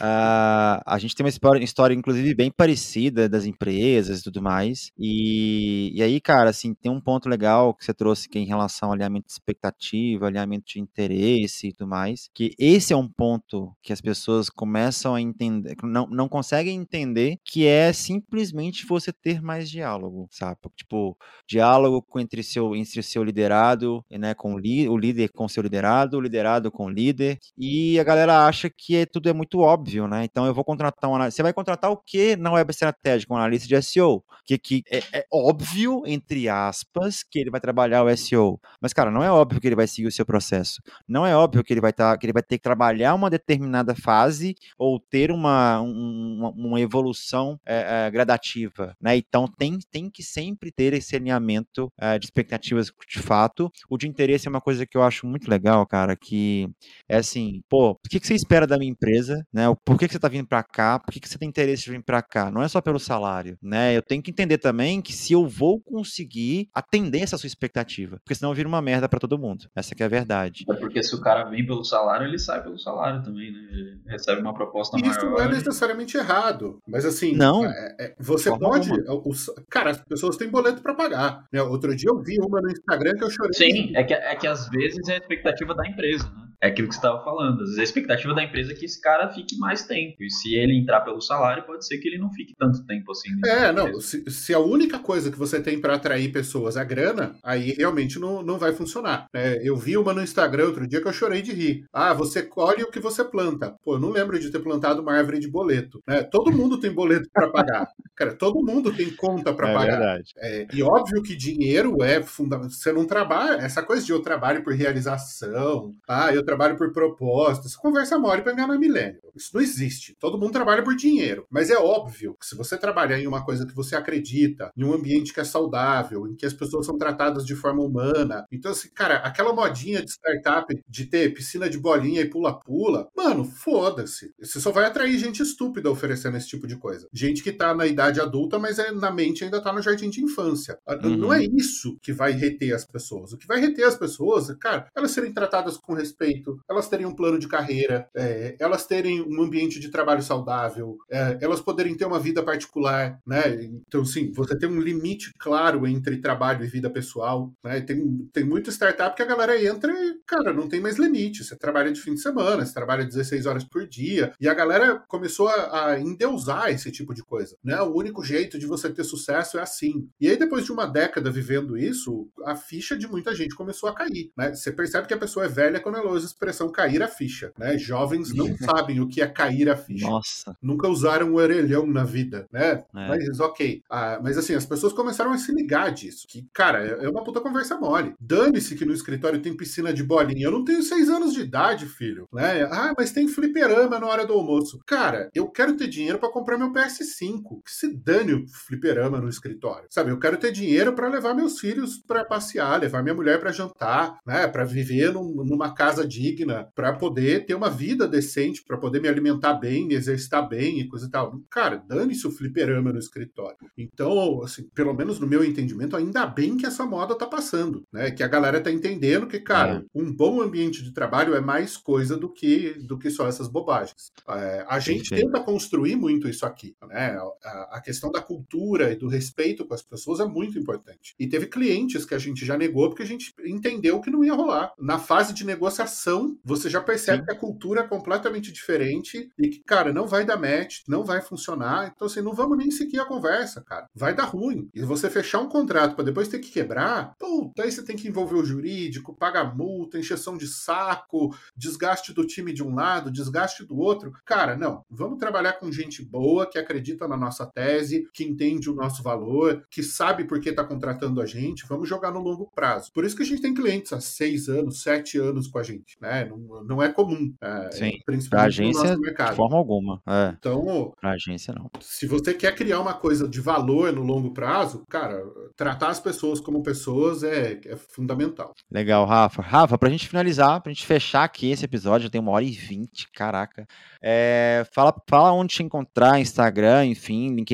[0.00, 4.90] Uh, a gente tem uma história, história, inclusive, bem parecida das empresas e tudo mais.
[4.98, 8.46] E, e aí, cara, assim, tem um ponto legal que você trouxe que é em
[8.46, 13.08] relação ao alinhamento de expectativa, alinhamento de interesse e tudo mais, que esse é um
[13.08, 19.12] ponto que as pessoas começam a entender, não, não conseguem entender, que é simplesmente você
[19.12, 20.58] ter mais diálogo, sabe?
[20.76, 21.16] Tipo,
[21.46, 26.16] diálogo entre seu, entre seu liderado, né, com o, li, o líder com seu liderado,
[26.16, 29.83] o liderado com o líder, e a galera acha que é, tudo é muito óbvio
[29.84, 30.24] óbvio, né?
[30.24, 31.36] Então eu vou contratar um analista.
[31.36, 33.32] Você vai contratar o que na web estratégica?
[33.32, 34.24] Um analista de SEO.
[34.46, 38.58] Que, que é, é, óbvio, entre aspas, que ele vai trabalhar o SEO.
[38.80, 40.82] Mas, cara, não é óbvio que ele vai seguir o seu processo.
[41.06, 43.94] Não é óbvio que ele vai, tá, que ele vai ter que trabalhar uma determinada
[43.94, 48.96] fase ou ter uma, uma, uma evolução é, é, gradativa.
[49.00, 49.16] Né?
[49.16, 53.70] Então tem, tem que sempre ter esse alinhamento é, de expectativas de fato.
[53.88, 56.68] O de interesse é uma coisa que eu acho muito legal, cara, que
[57.08, 59.44] é assim, pô, o que, que você espera da minha empresa?
[59.52, 59.73] Né?
[59.84, 60.98] Por que, que você está vindo para cá?
[60.98, 62.50] Por que, que você tem interesse de vir para cá?
[62.50, 63.96] Não é só pelo salário, né?
[63.96, 68.34] Eu tenho que entender também que se eu vou conseguir atender essa sua expectativa, porque
[68.34, 69.68] senão vira uma merda para todo mundo.
[69.74, 70.64] Essa que é a verdade.
[70.68, 73.58] É porque se o cara vem pelo salário, ele sai pelo salário também, né?
[73.70, 75.16] Ele recebe uma proposta Isso maior.
[75.16, 77.64] Isso não é necessariamente errado, mas assim, não.
[77.64, 78.90] É, é, você pode,
[79.24, 81.44] os, cara, as pessoas têm boleto para pagar.
[81.52, 81.62] Né?
[81.62, 83.52] Outro dia eu vi uma no Instagram que eu chorei.
[83.52, 86.43] Sim, é que, é que às vezes é a expectativa da empresa, né?
[86.64, 87.60] É aquilo que você estava falando.
[87.60, 90.22] Às vezes a expectativa da empresa é que esse cara fique mais tempo.
[90.22, 93.28] E se ele entrar pelo salário, pode ser que ele não fique tanto tempo assim.
[93.44, 94.00] É, não.
[94.00, 98.18] Se, se, a única coisa que você tem para atrair pessoas é grana, aí realmente
[98.18, 99.26] não, não vai funcionar.
[99.34, 101.84] É, eu vi uma no Instagram outro dia que eu chorei de rir.
[101.92, 103.76] Ah, você colhe o que você planta.
[103.84, 106.02] Pô, eu não lembro de ter plantado uma árvore de boleto.
[106.08, 106.22] Né?
[106.22, 107.88] Todo mundo tem boleto para pagar.
[108.16, 109.98] Cara, todo mundo tem conta para é pagar.
[109.98, 110.32] Verdade.
[110.38, 112.70] É, e óbvio que dinheiro é fundamental.
[112.70, 113.62] Você não trabalha.
[113.62, 115.94] Essa coisa de eu trabalho por realização.
[116.08, 117.66] Ah, eu trabalho por propósito.
[117.66, 119.20] Essa conversa mole para na milênio.
[119.34, 120.16] Isso não existe.
[120.18, 121.46] Todo mundo trabalha por dinheiro.
[121.50, 124.92] Mas é óbvio que se você trabalhar em uma coisa que você acredita, em um
[124.92, 128.46] ambiente que é saudável, em que as pessoas são tratadas de forma humana.
[128.52, 133.44] Então, assim, cara, aquela modinha de startup de ter piscina de bolinha e pula-pula, mano,
[133.44, 134.32] foda-se.
[134.40, 137.08] Você só vai atrair gente estúpida oferecendo esse tipo de coisa.
[137.12, 140.22] Gente que tá na idade adulta, mas é, na mente ainda tá no jardim de
[140.22, 140.78] infância.
[141.02, 141.16] Uhum.
[141.16, 143.32] Não é isso que vai reter as pessoas.
[143.32, 147.14] O que vai reter as pessoas, cara, elas serem tratadas com respeito, elas terem um
[147.14, 152.04] plano de carreira, é, elas terem um ambiente de trabalho saudável, é, elas poderem ter
[152.04, 153.42] uma vida particular, né?
[153.86, 157.80] Então, sim, você tem um limite claro entre trabalho e vida pessoal, né?
[157.80, 161.44] Tem, tem muita startup que a galera entra e, cara, não tem mais limite.
[161.44, 165.02] Você trabalha de fim de semana, você trabalha 16 horas por dia, e a galera
[165.08, 167.80] começou a, a endeusar esse tipo de coisa, né?
[167.94, 170.08] O único jeito de você ter sucesso é assim.
[170.20, 173.94] E aí, depois de uma década vivendo isso, a ficha de muita gente começou a
[173.94, 174.52] cair, né?
[174.52, 177.52] Você percebe que a pessoa é velha quando ela usa a expressão cair a ficha,
[177.56, 177.78] né?
[177.78, 180.08] Jovens não sabem o que é cair a ficha.
[180.08, 180.56] Nossa.
[180.60, 182.64] Nunca usaram o orelhão na vida, né?
[182.64, 182.84] É.
[182.92, 183.82] Mas ok.
[183.88, 186.26] Ah, mas assim, as pessoas começaram a se ligar disso.
[186.28, 188.14] Que, cara, é, é uma puta conversa mole.
[188.18, 190.46] Dane-se que no escritório tem piscina de bolinha.
[190.46, 192.28] Eu não tenho seis anos de idade, filho.
[192.32, 192.64] Né?
[192.64, 194.80] Ah, mas tem fliperama na hora do almoço.
[194.84, 197.62] Cara, eu quero ter dinheiro para comprar meu PS5.
[197.64, 199.86] Que se dane o fliperama no escritório.
[199.90, 203.52] Sabe, eu quero ter dinheiro para levar meus filhos para passear, levar minha mulher para
[203.52, 204.46] jantar, né?
[204.48, 209.08] Para viver num, numa casa digna, para poder ter uma vida decente, para poder me
[209.08, 211.38] alimentar bem, me exercitar bem e coisa e tal.
[211.50, 213.58] Cara, dane-se o fliperama no escritório.
[213.76, 218.10] Então, assim, pelo menos no meu entendimento, ainda bem que essa moda tá passando, né?
[218.10, 219.84] Que a galera tá entendendo que, cara, é.
[219.94, 224.12] um bom ambiente de trabalho é mais coisa do que, do que só essas bobagens.
[224.28, 225.16] É, a gente Sim.
[225.16, 227.16] tenta construir muito isso aqui, né?
[227.44, 231.14] A, a questão da cultura e do respeito com as pessoas é muito importante.
[231.18, 234.34] E teve clientes que a gente já negou porque a gente entendeu que não ia
[234.34, 234.72] rolar.
[234.78, 237.24] Na fase de negociação, você já percebe Sim.
[237.24, 241.20] que a cultura é completamente diferente e que, cara, não vai dar match, não vai
[241.20, 241.92] funcionar.
[241.94, 243.86] Então, assim, não vamos nem seguir a conversa, cara.
[243.94, 244.68] Vai dar ruim.
[244.74, 248.08] E você fechar um contrato para depois ter que quebrar, puta, aí você tem que
[248.08, 253.64] envolver o jurídico, pagar multa, encheção de saco, desgaste do time de um lado, desgaste
[253.64, 254.12] do outro.
[254.24, 254.84] Cara, não.
[254.90, 259.64] Vamos trabalhar com gente boa, que acredita na nossa tese, que entende o nosso valor,
[259.70, 261.66] que sabe por que está contratando a gente.
[261.66, 262.92] Vamos jogar no longo prazo.
[262.92, 265.96] Por isso que a gente tem clientes há seis anos, sete anos com a gente.
[266.00, 266.24] Né?
[266.24, 267.32] Não, não é comum.
[267.40, 267.92] É, Sim.
[268.04, 269.30] Principalmente agência, no nosso mercado.
[269.30, 270.02] de forma alguma.
[270.06, 270.34] É.
[270.38, 271.70] Então, pra agência, não.
[271.80, 275.22] Se você quer criar uma coisa de valor no longo prazo, cara,
[275.56, 278.52] tratar as pessoas como pessoas é, é fundamental.
[278.70, 279.42] Legal, Rafa.
[279.42, 282.50] Rafa, pra gente finalizar, pra gente fechar aqui esse episódio, já tem uma hora e
[282.50, 283.66] vinte, caraca.
[284.02, 287.53] É, fala, fala onde te encontrar, Instagram, enfim, LinkedIn,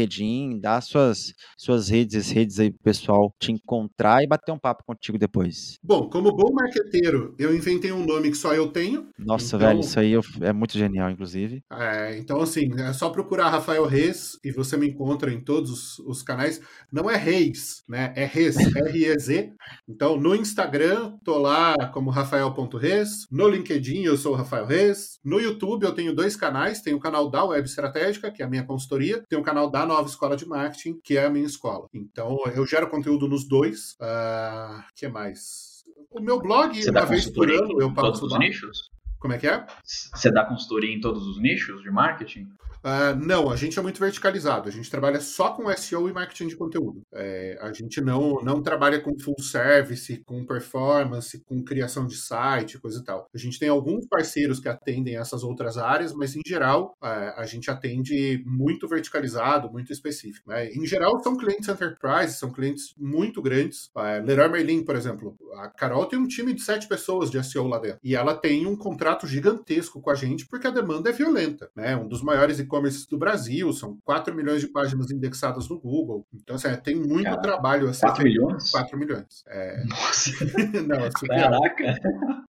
[0.60, 5.18] dá suas, suas redes, redes aí pro pessoal te encontrar e bater um papo contigo
[5.18, 5.78] depois.
[5.82, 9.08] Bom, como bom marqueteiro, eu inventei um nome que só eu tenho.
[9.18, 11.62] Nossa, então, velho, isso aí é muito genial, inclusive.
[11.72, 15.98] É, então, assim, é só procurar Rafael Reis e você me encontra em todos os,
[16.00, 16.60] os canais.
[16.92, 18.12] Não é Reis, né?
[18.16, 19.52] É Reis, R-E-Z.
[19.88, 23.26] Então, no Instagram, tô lá como rafael.reis.
[23.30, 25.18] No LinkedIn, eu sou Rafael Reis.
[25.24, 26.80] No YouTube, eu tenho dois canais.
[26.80, 29.22] Tem o canal da Web Estratégica, que é a minha consultoria.
[29.28, 31.88] Tem o canal da Nova Escola de Marketing, que é a minha escola.
[31.92, 33.96] Então, eu gero conteúdo nos dois.
[33.98, 35.84] O uh, ah, que mais?
[36.12, 38.90] O meu blog, Você uma vez por ano, eu passo todos os nichos?
[39.20, 39.66] Como é que é?
[39.84, 42.48] Você dá consultoria em todos os nichos de marketing?
[42.82, 44.68] Uh, não, a gente é muito verticalizado.
[44.68, 47.02] A gente trabalha só com SEO e marketing de conteúdo.
[47.12, 52.78] É, a gente não, não trabalha com full service, com performance, com criação de site,
[52.78, 53.26] coisa e tal.
[53.34, 57.44] A gente tem alguns parceiros que atendem essas outras áreas, mas em geral uh, a
[57.44, 60.48] gente atende muito verticalizado, muito específico.
[60.48, 60.70] Né?
[60.70, 63.90] Em geral são clientes enterprise, são clientes muito grandes.
[63.94, 67.66] Uh, Leroy Merlin, por exemplo, a Carol tem um time de sete pessoas de SEO
[67.66, 68.00] lá dentro.
[68.02, 71.70] E ela tem um contrato gigantesco com a gente porque a demanda é violenta.
[71.74, 71.96] Né?
[71.96, 76.26] Um dos maiores e-commerce do Brasil, são 4 milhões de páginas indexadas no Google.
[76.32, 77.88] Então, assim, tem muito Caraca, trabalho.
[77.88, 78.70] Assim, 4 milhões?
[78.70, 79.44] 4 milhões.
[79.48, 79.84] É...
[79.84, 80.30] Nossa!
[80.86, 82.00] não, é Caraca!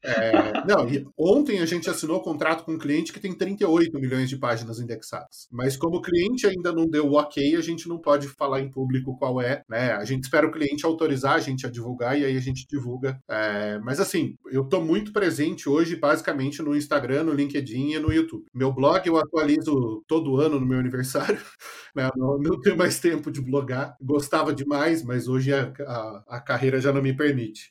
[0.03, 0.65] É...
[0.67, 4.37] Não, e ontem a gente assinou contrato com um cliente que tem 38 milhões de
[4.37, 5.47] páginas indexadas.
[5.51, 8.69] Mas como o cliente ainda não deu o ok, a gente não pode falar em
[8.69, 9.93] público qual é, né?
[9.93, 13.21] A gente espera o cliente autorizar a gente a divulgar e aí a gente divulga.
[13.29, 13.79] É...
[13.79, 18.45] Mas assim, eu estou muito presente hoje, basicamente, no Instagram, no LinkedIn e no YouTube.
[18.53, 21.39] Meu blog eu atualizo todo ano no meu aniversário.
[21.93, 22.09] Né?
[22.15, 23.97] Não, não tenho mais tempo de blogar.
[24.01, 27.69] Gostava demais, mas hoje a, a, a carreira já não me permite.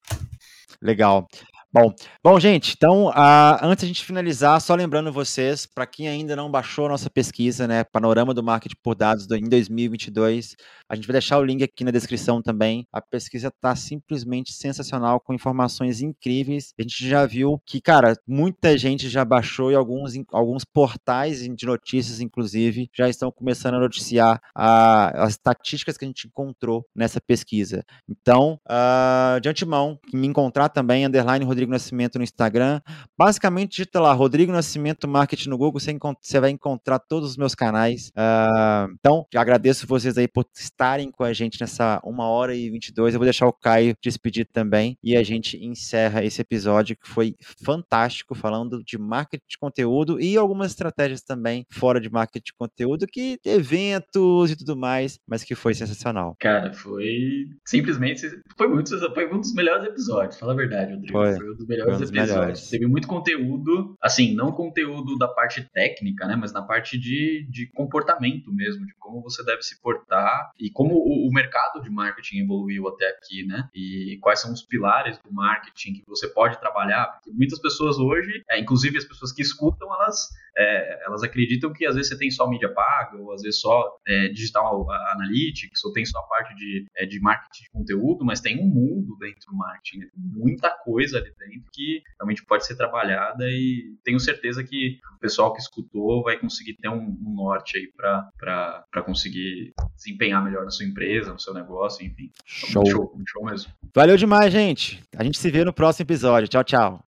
[0.78, 1.27] Legal.
[1.73, 6.35] Bom, bom, gente, então, uh, antes a gente finalizar, só lembrando vocês, para quem ainda
[6.35, 10.57] não baixou a nossa pesquisa, né, Panorama do Marketing por Dados do, em 2022,
[10.91, 12.85] a gente vai deixar o link aqui na descrição também.
[12.93, 16.75] A pesquisa está simplesmente sensacional, com informações incríveis.
[16.77, 21.65] A gente já viu que, cara, muita gente já baixou e alguns, alguns portais de
[21.65, 27.21] notícias, inclusive, já estão começando a noticiar a, as estatísticas que a gente encontrou nessa
[27.21, 27.85] pesquisa.
[28.09, 32.81] Então, uh, de antemão, me encontrar também, underline Rodrigo Nascimento no Instagram.
[33.17, 37.55] Basicamente, digita lá, Rodrigo Nascimento Marketing no Google, você, você vai encontrar todos os meus
[37.55, 38.09] canais.
[38.09, 40.45] Uh, então, agradeço vocês aí por
[40.81, 43.12] estarem com a gente nessa 1 hora e 22.
[43.12, 47.36] Eu vou deixar o Caio despedir também e a gente encerra esse episódio que foi
[47.62, 53.07] fantástico, falando de marketing de conteúdo e algumas estratégias também fora de marketing de conteúdo,
[53.07, 56.35] que eventos e tudo mais, mas que foi sensacional.
[56.40, 58.27] Cara, foi simplesmente
[58.57, 61.12] foi muito foi um dos melhores episódios, fala a verdade, Rodrigo.
[61.12, 62.36] Foi, foi um dos melhores um dos episódios.
[62.36, 62.69] Melhores.
[62.70, 67.70] Teve muito conteúdo, assim, não conteúdo da parte técnica, né, mas na parte de, de
[67.73, 72.40] comportamento mesmo, de como você deve se portar e como o, o, mercado de marketing
[72.40, 73.68] evoluiu até aqui, né?
[73.74, 78.42] E quais são os pilares do marketing que você pode trabalhar, porque muitas pessoas hoje,
[78.51, 82.30] é, inclusive as pessoas que escutam, elas, é, elas acreditam que às vezes você tem
[82.30, 86.55] só mídia paga, ou às vezes só é, digital analytics, ou tem só a parte
[86.55, 90.09] de, é, de marketing de conteúdo, mas tem um mundo dentro do marketing, né?
[90.16, 95.52] muita coisa ali dentro que realmente pode ser trabalhada e tenho certeza que o pessoal
[95.52, 100.70] que escutou vai conseguir ter um, um norte aí para conseguir desempenhar melhor melhor na
[100.70, 102.31] sua empresa, no seu negócio, enfim.
[102.45, 102.85] Show.
[102.87, 103.73] show, show mesmo.
[103.95, 105.03] Valeu demais, gente.
[105.16, 106.49] A gente se vê no próximo episódio.
[106.49, 107.10] Tchau, tchau.